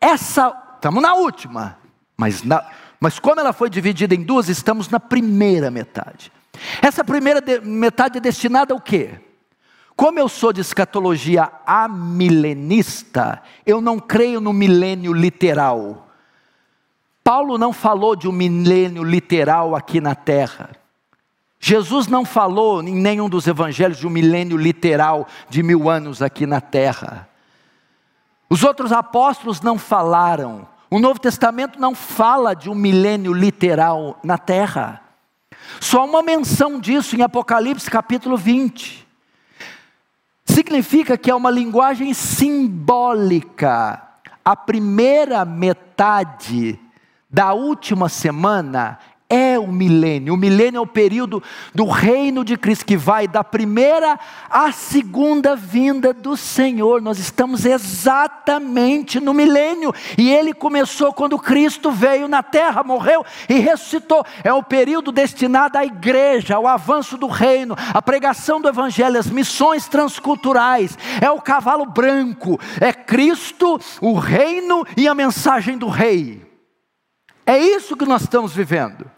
Essa, 0.00 0.52
estamos 0.74 1.02
na 1.02 1.14
última, 1.14 1.78
mas, 2.16 2.42
na, 2.42 2.64
mas 3.00 3.18
como 3.18 3.40
ela 3.40 3.52
foi 3.52 3.70
dividida 3.70 4.14
em 4.14 4.22
duas, 4.22 4.48
estamos 4.48 4.88
na 4.88 4.98
primeira 4.98 5.70
metade. 5.70 6.32
Essa 6.82 7.04
primeira 7.04 7.40
de, 7.40 7.60
metade 7.60 8.18
é 8.18 8.20
destinada 8.20 8.74
ao 8.74 8.80
quê? 8.80 9.20
Como 9.98 10.16
eu 10.16 10.28
sou 10.28 10.52
de 10.52 10.60
escatologia 10.60 11.50
amilenista, 11.66 13.42
eu 13.66 13.80
não 13.80 13.98
creio 13.98 14.40
no 14.40 14.52
milênio 14.52 15.12
literal. 15.12 16.06
Paulo 17.24 17.58
não 17.58 17.72
falou 17.72 18.14
de 18.14 18.28
um 18.28 18.32
milênio 18.32 19.02
literal 19.02 19.74
aqui 19.74 20.00
na 20.00 20.14
terra. 20.14 20.70
Jesus 21.58 22.06
não 22.06 22.24
falou 22.24 22.80
em 22.80 22.94
nenhum 22.94 23.28
dos 23.28 23.48
evangelhos 23.48 23.98
de 23.98 24.06
um 24.06 24.10
milênio 24.10 24.56
literal 24.56 25.26
de 25.48 25.64
mil 25.64 25.90
anos 25.90 26.22
aqui 26.22 26.46
na 26.46 26.60
terra. 26.60 27.28
Os 28.48 28.62
outros 28.62 28.92
apóstolos 28.92 29.60
não 29.60 29.76
falaram. 29.76 30.68
O 30.88 31.00
Novo 31.00 31.18
Testamento 31.18 31.80
não 31.80 31.92
fala 31.92 32.54
de 32.54 32.70
um 32.70 32.74
milênio 32.76 33.32
literal 33.32 34.16
na 34.22 34.38
terra. 34.38 35.02
Só 35.80 36.04
uma 36.04 36.22
menção 36.22 36.78
disso 36.78 37.16
em 37.16 37.22
Apocalipse 37.22 37.90
capítulo 37.90 38.36
20 38.36 39.07
significa 40.58 41.16
que 41.16 41.30
é 41.30 41.34
uma 41.34 41.52
linguagem 41.52 42.12
simbólica. 42.12 44.02
A 44.44 44.56
primeira 44.56 45.44
metade 45.44 46.76
da 47.30 47.52
última 47.52 48.08
semana 48.08 48.98
é 49.30 49.58
o 49.58 49.66
milênio. 49.66 50.32
O 50.32 50.36
milênio 50.38 50.78
é 50.78 50.80
o 50.80 50.86
período 50.86 51.42
do 51.74 51.84
reino 51.84 52.42
de 52.42 52.56
Cristo 52.56 52.86
que 52.86 52.96
vai 52.96 53.28
da 53.28 53.44
primeira 53.44 54.18
à 54.48 54.72
segunda 54.72 55.54
vinda 55.54 56.14
do 56.14 56.34
Senhor. 56.34 57.02
Nós 57.02 57.18
estamos 57.18 57.66
exatamente 57.66 59.20
no 59.20 59.34
milênio 59.34 59.94
e 60.16 60.30
ele 60.30 60.54
começou 60.54 61.12
quando 61.12 61.38
Cristo 61.38 61.90
veio 61.90 62.26
na 62.26 62.42
terra, 62.42 62.82
morreu 62.82 63.24
e 63.50 63.58
ressuscitou. 63.58 64.24
É 64.42 64.52
o 64.52 64.62
período 64.62 65.12
destinado 65.12 65.76
à 65.76 65.84
igreja, 65.84 66.56
ao 66.56 66.66
avanço 66.66 67.18
do 67.18 67.26
reino, 67.26 67.76
à 67.92 68.00
pregação 68.00 68.62
do 68.62 68.68
evangelho, 68.68 69.18
às 69.18 69.28
missões 69.28 69.86
transculturais. 69.86 70.96
É 71.20 71.30
o 71.30 71.42
cavalo 71.42 71.84
branco, 71.84 72.58
é 72.80 72.94
Cristo, 72.94 73.78
o 74.00 74.14
reino 74.14 74.86
e 74.96 75.06
a 75.06 75.14
mensagem 75.14 75.76
do 75.76 75.88
rei. 75.88 76.48
É 77.44 77.58
isso 77.58 77.94
que 77.94 78.06
nós 78.06 78.22
estamos 78.22 78.54
vivendo. 78.54 79.17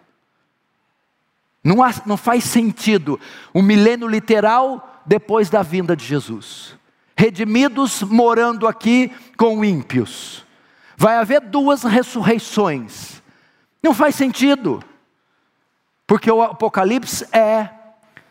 Não, 1.63 1.83
há, 1.83 1.93
não 2.07 2.17
faz 2.17 2.45
sentido 2.45 3.21
o 3.53 3.61
milênio 3.61 4.09
literal 4.09 5.03
depois 5.05 5.51
da 5.51 5.63
vinda 5.63 5.95
de 5.95 6.05
Jesus. 6.05 6.75
Redimidos 7.17 8.03
morando 8.03 8.67
aqui 8.67 9.13
com 9.37 9.65
ímpios. 9.65 10.45
Vai 10.97 11.17
haver 11.17 11.41
duas 11.41 11.83
ressurreições. 11.83 13.23
Não 13.83 13.95
faz 13.95 14.15
sentido. 14.15 14.83
Porque 16.07 16.31
o 16.31 16.43
Apocalipse 16.43 17.27
é 17.33 17.69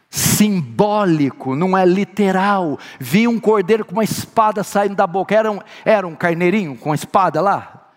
simbólico, 0.09 1.55
não 1.55 1.77
é 1.77 1.85
literal. 1.85 2.79
Vi 2.99 3.27
um 3.27 3.39
cordeiro 3.39 3.85
com 3.85 3.93
uma 3.93 4.03
espada 4.03 4.63
saindo 4.63 4.95
da 4.95 5.05
boca. 5.05 5.35
Era 5.35 5.51
um, 5.51 5.59
era 5.85 6.07
um 6.07 6.15
carneirinho 6.15 6.75
com 6.75 6.91
a 6.91 6.95
espada 6.95 7.39
lá? 7.41 7.91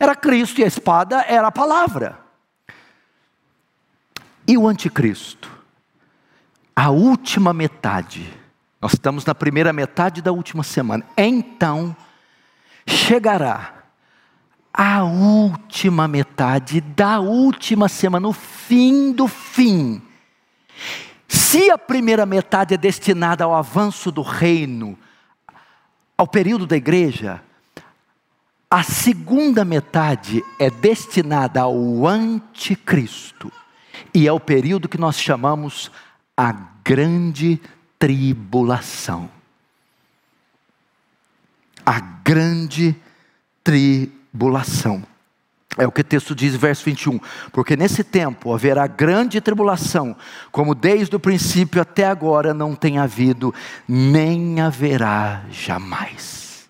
Era 0.00 0.14
Cristo 0.14 0.60
e 0.60 0.64
a 0.64 0.66
espada 0.66 1.24
era 1.28 1.48
a 1.48 1.52
palavra. 1.52 2.27
E 4.48 4.56
o 4.56 4.66
anticristo? 4.66 5.50
A 6.74 6.88
última 6.88 7.52
metade. 7.52 8.32
Nós 8.80 8.94
estamos 8.94 9.26
na 9.26 9.34
primeira 9.34 9.74
metade 9.74 10.22
da 10.22 10.32
última 10.32 10.62
semana. 10.62 11.04
Então, 11.18 11.94
chegará 12.86 13.74
a 14.72 15.04
última 15.04 16.08
metade 16.08 16.80
da 16.80 17.20
última 17.20 17.88
semana, 17.88 18.26
o 18.26 18.32
fim 18.32 19.12
do 19.12 19.28
fim. 19.28 20.00
Se 21.26 21.70
a 21.70 21.76
primeira 21.76 22.24
metade 22.24 22.72
é 22.72 22.78
destinada 22.78 23.44
ao 23.44 23.54
avanço 23.54 24.10
do 24.10 24.22
reino, 24.22 24.98
ao 26.16 26.26
período 26.26 26.66
da 26.66 26.76
igreja, 26.76 27.42
a 28.70 28.82
segunda 28.82 29.64
metade 29.64 30.42
é 30.58 30.70
destinada 30.70 31.60
ao 31.60 32.06
anticristo. 32.06 33.52
E 34.14 34.26
é 34.26 34.32
o 34.32 34.40
período 34.40 34.88
que 34.88 34.98
nós 34.98 35.18
chamamos 35.18 35.90
a 36.36 36.52
grande 36.84 37.60
tribulação. 37.98 39.30
A 41.84 42.00
grande 42.00 42.94
tribulação. 43.64 45.04
É 45.76 45.86
o 45.86 45.92
que 45.92 46.00
o 46.00 46.04
texto 46.04 46.34
diz, 46.34 46.56
verso 46.56 46.84
21. 46.84 47.20
Porque 47.52 47.76
nesse 47.76 48.02
tempo 48.02 48.52
haverá 48.52 48.86
grande 48.86 49.40
tribulação, 49.40 50.16
como 50.50 50.74
desde 50.74 51.14
o 51.14 51.20
princípio 51.20 51.80
até 51.80 52.06
agora 52.06 52.52
não 52.52 52.74
tem 52.74 52.98
havido, 52.98 53.54
nem 53.86 54.60
haverá 54.60 55.44
jamais. 55.50 56.68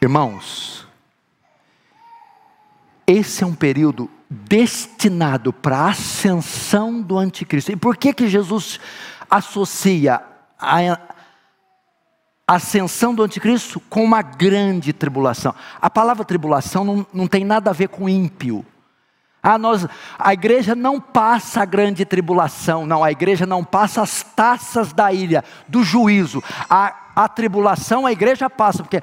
Irmãos, 0.00 0.85
esse 3.06 3.44
é 3.44 3.46
um 3.46 3.54
período 3.54 4.10
destinado 4.28 5.52
para 5.52 5.78
a 5.78 5.90
ascensão 5.90 7.00
do 7.00 7.16
anticristo. 7.16 7.70
E 7.70 7.76
por 7.76 7.96
que 7.96 8.12
que 8.12 8.28
Jesus 8.28 8.80
associa 9.30 10.20
a 10.58 10.98
ascensão 12.46 13.14
do 13.14 13.22
anticristo 13.22 13.80
com 13.90 14.04
uma 14.04 14.22
grande 14.22 14.92
tribulação. 14.92 15.54
A 15.80 15.90
palavra 15.90 16.24
tribulação 16.24 16.84
não, 16.84 17.06
não 17.12 17.26
tem 17.26 17.44
nada 17.44 17.70
a 17.70 17.72
ver 17.72 17.88
com 17.88 18.08
ímpio. 18.08 18.64
Ah, 19.42 19.58
nós, 19.58 19.86
a 20.18 20.32
igreja 20.32 20.74
não 20.74 21.00
passa 21.00 21.62
a 21.62 21.64
grande 21.64 22.04
tribulação, 22.04 22.84
não, 22.84 23.04
a 23.04 23.12
igreja 23.12 23.46
não 23.46 23.62
passa 23.64 24.02
as 24.02 24.22
taças 24.22 24.92
da 24.92 25.12
ilha, 25.12 25.44
do 25.68 25.84
juízo. 25.84 26.42
A, 26.68 27.12
a 27.14 27.28
tribulação 27.28 28.06
a 28.06 28.12
igreja 28.12 28.50
passa, 28.50 28.82
porque 28.82 28.96
a 28.96 29.02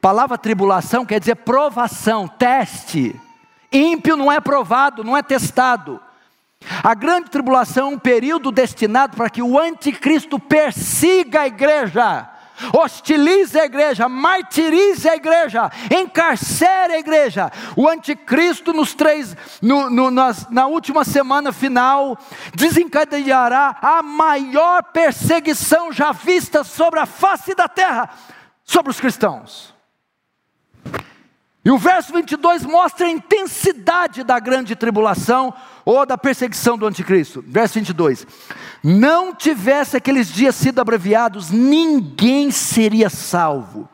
palavra 0.00 0.38
tribulação 0.38 1.04
quer 1.04 1.20
dizer 1.20 1.36
provação, 1.36 2.26
teste. 2.26 3.18
Ímpio 3.72 4.16
não 4.16 4.30
é 4.30 4.40
provado, 4.40 5.02
não 5.02 5.16
é 5.16 5.22
testado. 5.22 6.00
A 6.82 6.94
grande 6.94 7.30
tribulação 7.30 7.90
é 7.90 7.94
um 7.94 7.98
período 7.98 8.52
destinado 8.52 9.16
para 9.16 9.30
que 9.30 9.42
o 9.42 9.58
anticristo 9.58 10.38
persiga 10.38 11.40
a 11.40 11.46
igreja 11.46 12.28
hostilize 12.72 13.58
a 13.58 13.64
igreja, 13.64 14.08
martirize 14.08 15.08
a 15.08 15.16
igreja, 15.16 15.70
encarcere 15.90 16.94
a 16.94 16.98
igreja. 16.98 17.50
O 17.76 17.88
anticristo 17.88 18.72
nos 18.72 18.94
três, 18.94 19.36
no, 19.60 19.90
no, 19.90 20.10
nas, 20.10 20.48
na 20.50 20.66
última 20.66 21.04
semana 21.04 21.52
final, 21.52 22.16
desencadeará 22.54 23.78
a 23.80 24.02
maior 24.02 24.82
perseguição 24.84 25.92
já 25.92 26.12
vista 26.12 26.62
sobre 26.62 27.00
a 27.00 27.06
face 27.06 27.54
da 27.54 27.68
terra, 27.68 28.10
sobre 28.62 28.90
os 28.90 29.00
cristãos. 29.00 29.72
E 31.64 31.70
o 31.70 31.78
verso 31.78 32.12
22 32.12 32.64
mostra 32.64 33.06
a 33.06 33.10
intensidade 33.10 34.24
da 34.24 34.40
grande 34.40 34.74
tribulação 34.74 35.54
ou 35.84 36.04
da 36.04 36.18
perseguição 36.18 36.76
do 36.76 36.86
anticristo. 36.86 37.44
Verso 37.46 37.74
22. 37.74 38.26
Não 38.82 39.32
tivesse 39.32 39.96
aqueles 39.96 40.28
dias 40.28 40.56
sido 40.56 40.80
abreviados, 40.80 41.50
ninguém 41.50 42.50
seria 42.50 43.08
salvo. 43.08 43.88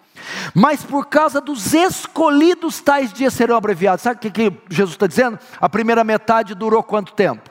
Mas 0.54 0.82
por 0.82 1.06
causa 1.06 1.40
dos 1.40 1.74
escolhidos, 1.74 2.80
tais 2.80 3.12
dias 3.12 3.34
serão 3.34 3.56
abreviados. 3.56 4.02
Sabe 4.02 4.16
o 4.16 4.20
que, 4.20 4.30
que 4.30 4.52
Jesus 4.70 4.94
está 4.94 5.06
dizendo? 5.06 5.38
A 5.60 5.68
primeira 5.68 6.02
metade 6.02 6.54
durou 6.54 6.82
quanto 6.82 7.12
tempo? 7.12 7.50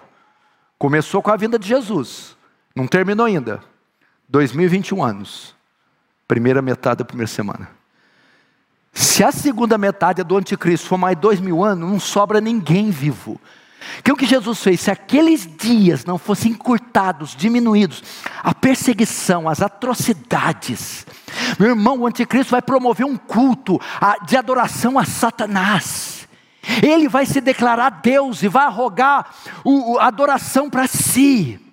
Começou 0.79 1.21
com 1.21 1.31
a 1.31 1.37
vinda 1.37 1.57
de 1.57 1.67
Jesus, 1.67 2.35
não 2.75 2.87
terminou 2.87 3.25
ainda. 3.25 3.63
2021 4.29 5.03
anos. 5.03 5.55
Primeira 6.27 6.61
metade 6.61 6.97
da 6.99 7.05
primeira 7.05 7.27
semana. 7.27 7.76
Se 8.97 9.23
a 9.23 9.31
segunda 9.31 9.77
metade 9.77 10.23
do 10.23 10.35
anticristo 10.35 10.87
for 10.87 10.97
mais 10.97 11.15
dois 11.15 11.39
mil 11.39 11.63
anos, 11.63 11.87
não 11.87 11.99
sobra 11.99 12.41
ninguém 12.41 12.89
vivo. 12.89 13.39
Que 14.03 14.11
o 14.11 14.15
que 14.15 14.25
Jesus 14.25 14.59
fez, 14.63 14.81
se 14.81 14.89
aqueles 14.89 15.47
dias 15.55 16.03
não 16.03 16.17
fossem 16.17 16.51
encurtados, 16.53 17.35
diminuídos, 17.35 18.01
a 18.41 18.55
perseguição, 18.55 19.47
as 19.47 19.61
atrocidades, 19.61 21.05
meu 21.59 21.69
irmão, 21.69 21.99
o 21.99 22.07
anticristo 22.07 22.49
vai 22.49 22.61
promover 22.61 23.05
um 23.05 23.15
culto 23.15 23.79
de 24.25 24.35
adoração 24.35 24.97
a 24.97 25.05
Satanás. 25.05 26.27
Ele 26.81 27.07
vai 27.07 27.27
se 27.27 27.39
declarar 27.39 28.01
Deus 28.01 28.41
e 28.41 28.47
vai 28.47 28.65
arrogar 28.65 29.29
a 29.99 30.07
adoração 30.07 30.71
para 30.71 30.87
si. 30.87 31.66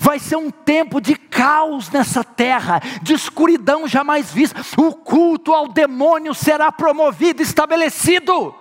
Vai 0.00 0.18
ser 0.18 0.34
um 0.36 0.50
tempo 0.50 1.00
de 1.00 1.14
caos 1.14 1.88
nessa 1.90 2.24
terra, 2.24 2.80
de 3.02 3.14
escuridão 3.14 3.86
jamais 3.86 4.32
vista. 4.32 4.60
O 4.76 4.92
culto 4.92 5.54
ao 5.54 5.68
demônio 5.68 6.34
será 6.34 6.72
promovido, 6.72 7.40
estabelecido. 7.40 8.52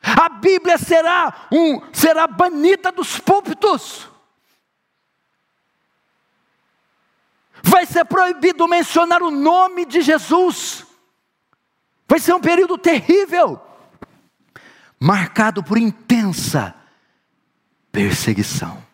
A 0.00 0.28
Bíblia 0.28 0.78
será 0.78 1.48
um 1.50 1.80
será 1.92 2.28
banida 2.28 2.92
dos 2.92 3.18
púlpitos. 3.18 4.08
Vai 7.62 7.84
ser 7.86 8.04
proibido 8.04 8.66
mencionar 8.68 9.22
o 9.22 9.30
nome 9.30 9.84
de 9.84 10.00
Jesus. 10.02 10.86
Vai 12.08 12.20
ser 12.20 12.32
um 12.32 12.40
período 12.40 12.78
terrível, 12.78 13.60
marcado 14.98 15.62
por 15.62 15.76
intensa 15.76 16.74
perseguição. 17.92 18.89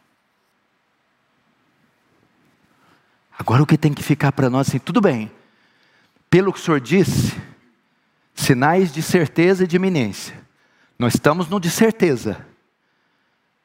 Agora 3.39 3.63
o 3.63 3.67
que 3.67 3.77
tem 3.77 3.93
que 3.93 4.03
ficar 4.03 4.33
para 4.33 4.49
nós 4.49 4.69
assim, 4.69 4.79
tudo 4.79 5.01
bem. 5.01 5.31
Pelo 6.31 6.53
que 6.53 6.59
o 6.59 6.63
senhor 6.63 6.81
disse, 6.81 7.37
sinais 8.35 8.93
de 8.93 9.03
certeza 9.03 9.65
e 9.65 9.67
de 9.67 9.77
iminência. 9.77 10.35
Nós 10.99 11.15
estamos 11.15 11.49
no 11.49 11.61
de 11.61 11.71
certeza. 11.71 12.45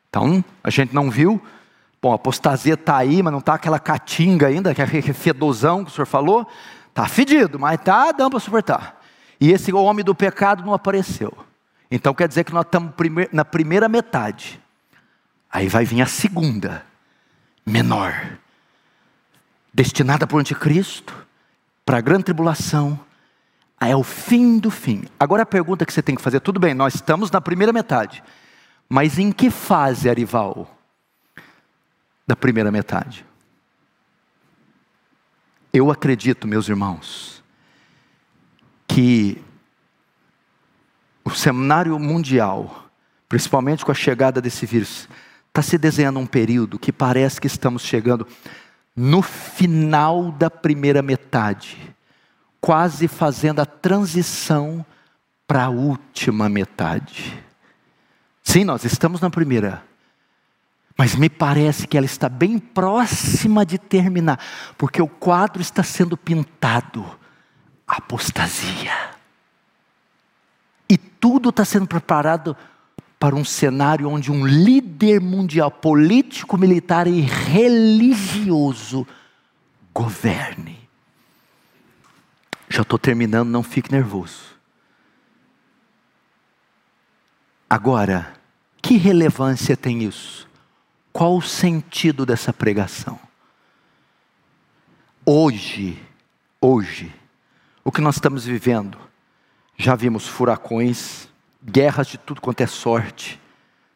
Então, 0.09 0.43
a 0.63 0.69
gente 0.69 0.93
não 0.93 1.09
viu. 1.09 1.41
Bom, 2.01 2.11
a 2.11 2.15
apostasia 2.15 2.73
está 2.73 2.97
aí, 2.97 3.23
mas 3.23 3.31
não 3.31 3.39
está 3.39 3.53
aquela 3.53 3.79
catinga 3.79 4.47
ainda, 4.47 4.71
aquele 4.71 5.13
fedozão 5.13 5.85
que 5.85 5.91
o 5.91 5.93
senhor 5.93 6.05
falou. 6.05 6.45
Está 6.89 7.07
fedido, 7.07 7.57
mas 7.57 7.79
está 7.79 8.11
dando 8.11 8.31
para 8.31 8.39
suportar. 8.39 9.01
E 9.39 9.51
esse 9.51 9.73
homem 9.73 10.03
do 10.03 10.13
pecado 10.13 10.63
não 10.65 10.73
apareceu. 10.73 11.33
Então 11.89 12.13
quer 12.13 12.27
dizer 12.27 12.43
que 12.43 12.53
nós 12.53 12.65
estamos 12.65 12.93
na 13.31 13.45
primeira 13.45 13.87
metade. 13.87 14.59
Aí 15.49 15.67
vai 15.67 15.85
vir 15.85 16.01
a 16.01 16.05
segunda, 16.05 16.85
menor, 17.65 18.37
destinada 19.73 20.27
o 20.31 20.37
anticristo, 20.37 21.15
para 21.85 21.97
a 21.97 22.01
grande 22.01 22.25
tribulação, 22.25 22.99
é 23.79 23.95
o 23.95 24.03
fim 24.03 24.59
do 24.59 24.69
fim. 24.69 25.05
Agora 25.19 25.43
a 25.43 25.45
pergunta 25.45 25.85
que 25.85 25.93
você 25.93 26.01
tem 26.01 26.15
que 26.15 26.21
fazer, 26.21 26.39
tudo 26.39 26.59
bem, 26.59 26.73
nós 26.73 26.95
estamos 26.95 27.31
na 27.31 27.41
primeira 27.41 27.73
metade, 27.73 28.23
mas 28.87 29.17
em 29.17 29.31
que 29.31 29.49
fase, 29.49 30.09
Arival, 30.09 30.69
da 32.27 32.35
primeira 32.35 32.71
metade? 32.71 33.25
Eu 35.73 35.89
acredito, 35.89 36.47
meus 36.47 36.67
irmãos, 36.67 37.41
que 38.87 39.41
o 41.23 41.29
cenário 41.29 41.97
mundial, 41.97 42.89
principalmente 43.29 43.85
com 43.85 43.91
a 43.91 43.95
chegada 43.95 44.41
desse 44.41 44.65
vírus, 44.65 45.07
está 45.47 45.61
se 45.61 45.77
desenhando 45.77 46.19
um 46.19 46.25
período 46.25 46.77
que 46.77 46.91
parece 46.91 47.39
que 47.39 47.47
estamos 47.47 47.83
chegando 47.83 48.27
no 49.01 49.23
final 49.23 50.31
da 50.31 50.47
primeira 50.47 51.01
metade 51.01 51.91
quase 52.61 53.07
fazendo 53.07 53.59
a 53.59 53.65
transição 53.65 54.85
para 55.47 55.63
a 55.63 55.69
última 55.69 56.47
metade. 56.47 57.43
Sim, 58.43 58.63
nós 58.63 58.85
estamos 58.85 59.19
na 59.19 59.31
primeira, 59.31 59.83
mas 60.95 61.15
me 61.15 61.31
parece 61.31 61.87
que 61.87 61.97
ela 61.97 62.05
está 62.05 62.29
bem 62.29 62.59
próxima 62.59 63.65
de 63.65 63.79
terminar, 63.79 64.39
porque 64.77 65.01
o 65.01 65.07
quadro 65.07 65.63
está 65.63 65.81
sendo 65.81 66.15
pintado 66.15 67.03
apostasia. 67.87 68.93
E 70.87 70.95
tudo 70.95 71.49
está 71.49 71.65
sendo 71.65 71.87
preparado 71.87 72.55
para 73.21 73.35
um 73.35 73.45
cenário 73.45 74.09
onde 74.09 74.31
um 74.31 74.43
líder 74.43 75.21
mundial, 75.21 75.69
político, 75.69 76.57
militar 76.57 77.05
e 77.05 77.21
religioso 77.21 79.05
governe. 79.93 80.89
Já 82.67 82.81
estou 82.81 82.97
terminando, 82.97 83.47
não 83.47 83.61
fique 83.61 83.91
nervoso. 83.91 84.55
Agora, 87.69 88.33
que 88.81 88.97
relevância 88.97 89.77
tem 89.77 90.03
isso? 90.03 90.49
Qual 91.13 91.37
o 91.37 91.43
sentido 91.43 92.25
dessa 92.25 92.51
pregação? 92.51 93.19
Hoje, 95.23 96.01
hoje, 96.59 97.13
o 97.83 97.91
que 97.91 98.01
nós 98.01 98.15
estamos 98.15 98.45
vivendo, 98.45 98.97
já 99.77 99.93
vimos 99.95 100.27
furacões, 100.27 101.29
guerras 101.63 102.07
de 102.07 102.17
tudo 102.17 102.41
quanto 102.41 102.61
é 102.61 102.67
sorte. 102.67 103.39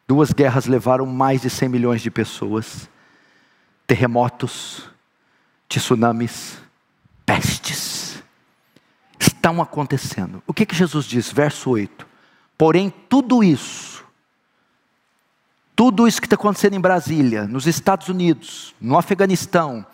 Duas 0.06 0.32
guerras 0.32 0.66
levaram 0.66 1.06
mais 1.06 1.42
de 1.42 1.50
100 1.50 1.68
milhões 1.68 2.02
de 2.02 2.10
pessoas, 2.10 2.88
terremotos, 3.86 4.88
tsunamis, 5.68 6.58
pestes 7.24 8.22
estão 9.46 9.62
acontecendo. 9.62 10.42
O 10.46 10.52
que, 10.52 10.66
que 10.66 10.74
Jesus 10.74 11.04
diz? 11.04 11.30
Verso 11.30 11.70
8. 11.70 12.06
Porém, 12.58 12.92
tudo 13.08 13.44
isso, 13.44 14.04
tudo 15.74 16.08
isso 16.08 16.20
que 16.20 16.26
está 16.26 16.34
acontecendo 16.34 16.74
em 16.74 16.80
Brasília, 16.80 17.46
nos 17.46 17.66
Estados 17.66 18.08
Unidos, 18.08 18.74
no 18.80 18.98
Afeganistão, 18.98 19.86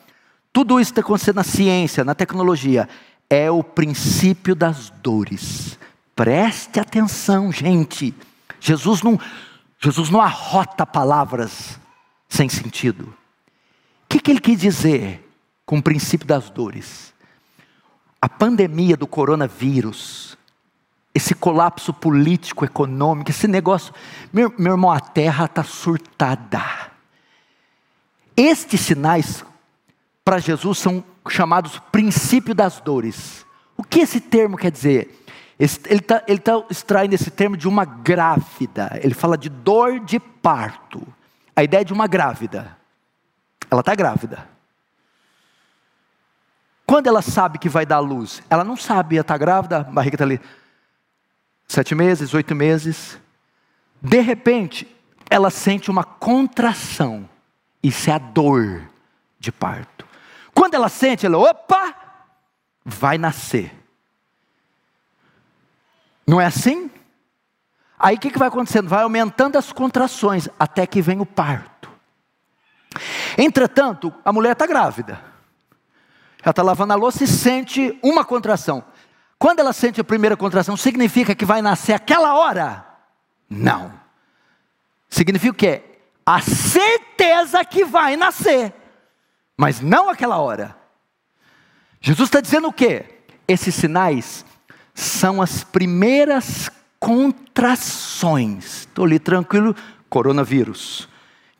tudo 0.52 0.80
isso 0.80 0.92
que 0.92 1.00
está 1.00 1.06
acontecendo 1.06 1.36
na 1.36 1.44
ciência, 1.44 2.04
na 2.04 2.14
tecnologia, 2.14 2.88
é 3.28 3.50
o 3.50 3.62
princípio 3.62 4.54
das 4.54 4.90
dores. 5.02 5.78
Preste 6.14 6.78
atenção, 6.78 7.50
gente. 7.50 8.14
Jesus 8.60 9.02
não, 9.02 9.18
Jesus 9.78 10.10
não 10.10 10.20
arrota 10.20 10.86
palavras 10.86 11.78
sem 12.28 12.48
sentido. 12.48 13.04
O 13.04 14.08
que, 14.08 14.20
que 14.20 14.30
ele 14.30 14.40
quis 14.40 14.60
dizer 14.60 15.28
com 15.64 15.78
o 15.78 15.82
princípio 15.82 16.26
das 16.26 16.50
dores? 16.50 17.12
a 18.22 18.28
pandemia 18.28 18.96
do 18.96 19.04
coronavírus, 19.04 20.38
esse 21.12 21.34
colapso 21.34 21.92
político, 21.92 22.64
econômico, 22.64 23.30
esse 23.32 23.48
negócio. 23.48 23.92
Meu, 24.32 24.54
meu 24.56 24.74
irmão, 24.74 24.92
a 24.92 25.00
terra 25.00 25.46
está 25.46 25.64
surtada. 25.64 26.62
Estes 28.36 28.80
sinais, 28.80 29.44
para 30.24 30.38
Jesus, 30.38 30.78
são 30.78 31.02
chamados 31.28 31.82
princípio 31.90 32.54
das 32.54 32.80
dores. 32.80 33.44
O 33.76 33.82
que 33.82 33.98
esse 33.98 34.20
termo 34.20 34.56
quer 34.56 34.70
dizer? 34.70 35.21
Ele 35.58 35.70
está 35.90 36.22
ele 36.26 36.40
tá 36.40 36.64
extraindo 36.70 37.14
esse 37.14 37.30
termo 37.30 37.56
de 37.56 37.68
uma 37.68 37.84
grávida. 37.84 38.98
Ele 39.02 39.14
fala 39.14 39.36
de 39.36 39.48
dor 39.48 40.00
de 40.00 40.18
parto. 40.18 41.06
A 41.54 41.62
ideia 41.62 41.82
é 41.82 41.84
de 41.84 41.92
uma 41.92 42.06
grávida. 42.06 42.76
Ela 43.70 43.80
está 43.80 43.94
grávida. 43.94 44.48
Quando 46.86 47.06
ela 47.06 47.22
sabe 47.22 47.58
que 47.58 47.68
vai 47.68 47.86
dar 47.86 48.00
luz? 48.00 48.42
Ela 48.50 48.64
não 48.64 48.76
sabe, 48.76 49.16
ela 49.16 49.22
está 49.22 49.38
grávida, 49.38 49.78
a 49.78 49.84
barriga 49.84 50.16
está 50.16 50.24
ali. 50.24 50.40
Sete 51.66 51.94
meses, 51.94 52.34
oito 52.34 52.54
meses. 52.54 53.18
De 54.00 54.20
repente, 54.20 54.86
ela 55.30 55.48
sente 55.48 55.90
uma 55.90 56.04
contração. 56.04 57.28
Isso 57.82 58.10
é 58.10 58.12
a 58.12 58.18
dor 58.18 58.82
de 59.38 59.50
parto. 59.50 60.06
Quando 60.54 60.74
ela 60.74 60.88
sente, 60.88 61.24
ela, 61.24 61.38
opa, 61.38 61.94
vai 62.84 63.16
nascer. 63.16 63.72
Não 66.26 66.40
é 66.40 66.46
assim? 66.46 66.90
Aí 67.98 68.16
o 68.16 68.18
que, 68.18 68.30
que 68.30 68.38
vai 68.38 68.48
acontecendo? 68.48 68.88
Vai 68.88 69.02
aumentando 69.02 69.56
as 69.56 69.72
contrações 69.72 70.48
até 70.58 70.86
que 70.86 71.00
vem 71.00 71.20
o 71.20 71.26
parto. 71.26 71.90
Entretanto, 73.38 74.12
a 74.24 74.32
mulher 74.32 74.52
está 74.52 74.66
grávida. 74.66 75.20
Ela 76.42 76.50
está 76.50 76.62
lavando 76.62 76.92
a 76.92 76.96
louça 76.96 77.22
e 77.22 77.28
sente 77.28 77.98
uma 78.02 78.24
contração. 78.24 78.84
Quando 79.38 79.60
ela 79.60 79.72
sente 79.72 80.00
a 80.00 80.04
primeira 80.04 80.36
contração, 80.36 80.76
significa 80.76 81.34
que 81.34 81.44
vai 81.44 81.62
nascer 81.62 81.92
aquela 81.92 82.34
hora? 82.34 82.84
Não. 83.48 83.92
Significa 85.08 85.52
o 85.52 85.56
quê? 85.56 85.82
A 86.24 86.40
certeza 86.40 87.64
que 87.64 87.84
vai 87.84 88.16
nascer, 88.16 88.72
mas 89.56 89.80
não 89.80 90.08
aquela 90.08 90.38
hora. 90.38 90.76
Jesus 92.00 92.28
está 92.28 92.40
dizendo 92.40 92.68
o 92.68 92.72
quê? 92.72 93.20
Esses 93.46 93.74
sinais 93.74 94.44
são 94.94 95.40
as 95.40 95.64
primeiras 95.64 96.70
contrações. 96.98 98.80
Estou 98.80 99.04
ali 99.04 99.18
tranquilo, 99.18 99.74
coronavírus, 100.08 101.08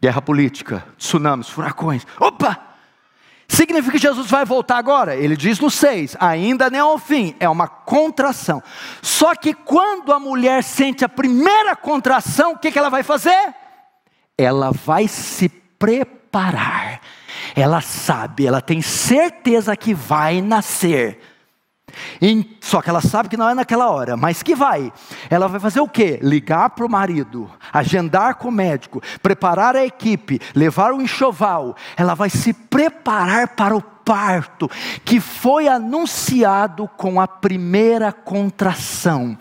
guerra 0.01 0.23
política, 0.23 0.85
tsunamis, 0.99 1.49
furacões. 1.49 2.07
Opa! 2.21 2.73
Significa 3.49 3.93
que 3.93 3.99
Jesus 3.99 4.31
vai 4.31 4.47
voltar 4.47 4.79
agora? 4.79 5.15
Ele 5.15 5.37
diz 5.37 5.61
no 5.61 5.71
6, 5.71 6.17
ainda 6.19 6.71
nem 6.71 6.81
ao 6.81 6.97
fim, 6.97 7.37
é 7.39 7.47
uma 7.47 7.69
contração. 7.69 8.63
Só 9.03 9.35
que 9.35 9.53
quando 9.53 10.11
a 10.11 10.19
mulher 10.19 10.63
sente 10.63 11.05
a 11.05 11.09
primeira 11.09 11.77
contração, 11.77 12.53
o 12.53 12.59
que, 12.59 12.73
que 12.73 12.79
ela 12.79 12.89
vai 12.89 13.03
fazer? 13.03 13.55
Ela 14.39 14.71
vai 14.71 15.07
se 15.07 15.51
preparar. 15.51 17.01
Ela 17.55 17.83
sabe, 17.83 18.47
ela 18.47 18.63
tem 18.63 18.81
certeza 18.81 19.77
que 19.77 19.93
vai 19.93 20.41
nascer. 20.41 21.21
Só 22.61 22.81
que 22.81 22.91
ela 22.91 23.01
sabe 23.01 23.29
que 23.29 23.37
não 23.37 23.49
é 23.49 23.55
naquela 23.55 23.91
hora, 23.91 24.17
mas 24.17 24.43
que 24.43 24.55
vai. 24.55 24.93
Ela 25.29 25.49
vai 25.49 25.61
fazer 25.61 25.81
o 25.81 25.89
quê? 25.89 26.19
Ligar 26.23 26.71
para 26.71 26.87
o 26.87 26.91
marido, 26.91 27.51
agendar 27.73 28.37
com 28.37 28.49
o 28.49 28.53
médico, 28.53 29.03
preparar 29.23 29.77
a 29.77 29.85
equipe, 29.85 30.41
levar 30.55 30.93
o 30.93 31.03
enxoval. 31.03 31.77
Ela 31.97 32.15
vai 32.15 32.31
se 32.31 32.53
preparar 32.53 33.49
para 33.49 33.77
o 33.77 33.83
parto, 33.83 34.71
que 35.05 35.21
foi 35.21 35.69
anunciado 35.69 36.89
com 36.97 37.21
a 37.21 37.29
primeira 37.29 38.13
contração. 38.13 39.39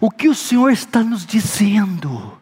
O 0.00 0.10
que 0.10 0.28
o 0.28 0.34
Senhor 0.34 0.70
está 0.70 1.02
nos 1.02 1.24
dizendo? 1.24 2.40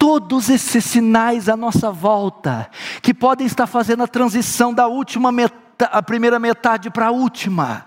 todos 0.00 0.48
esses 0.48 0.82
sinais 0.82 1.46
à 1.46 1.54
nossa 1.54 1.90
volta, 1.90 2.70
que 3.02 3.12
podem 3.12 3.46
estar 3.46 3.66
fazendo 3.66 4.02
a 4.02 4.08
transição 4.08 4.72
da 4.72 4.86
última 4.86 5.30
metade, 5.30 5.60
a 5.78 6.02
primeira 6.02 6.38
metade 6.38 6.88
para 6.88 7.08
a 7.08 7.10
última 7.10 7.84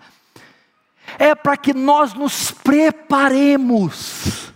é 1.19 1.35
para 1.35 1.57
que 1.57 1.73
nós 1.73 2.13
nos 2.13 2.51
preparemos. 2.51 4.53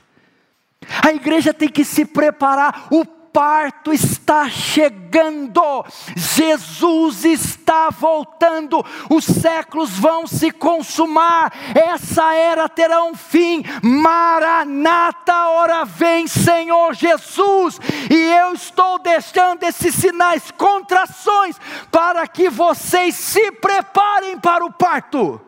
A 1.04 1.12
igreja 1.12 1.54
tem 1.54 1.70
que 1.70 1.84
se 1.84 2.06
preparar, 2.06 2.88
o 2.92 3.06
parto 3.38 3.94
está 3.94 4.50
chegando, 4.50 5.86
Jesus 6.16 7.24
está 7.24 7.92
voltando, 7.92 8.84
os 9.12 9.26
séculos 9.26 9.92
vão 9.92 10.26
se 10.26 10.50
consumar, 10.50 11.54
essa 11.76 12.34
era 12.34 12.68
terá 12.68 13.04
um 13.04 13.14
fim. 13.14 13.64
Maranata, 13.84 15.50
hora 15.50 15.86
vem, 15.86 16.26
Senhor 16.26 16.96
Jesus, 16.96 17.80
e 18.10 18.16
eu 18.16 18.54
estou 18.54 18.98
deixando 18.98 19.62
esses 19.62 19.94
sinais, 19.94 20.50
contrações, 20.50 21.62
para 21.92 22.28
que 22.28 22.50
vocês 22.50 23.14
se 23.14 23.52
preparem 23.52 24.40
para 24.40 24.66
o 24.66 24.72
parto. 24.72 25.40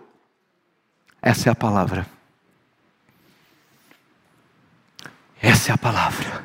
Essa 1.22 1.50
é 1.50 1.52
a 1.52 1.56
palavra. 1.56 2.06
Essa 5.42 5.72
é 5.72 5.74
a 5.74 5.78
palavra. 5.78 6.44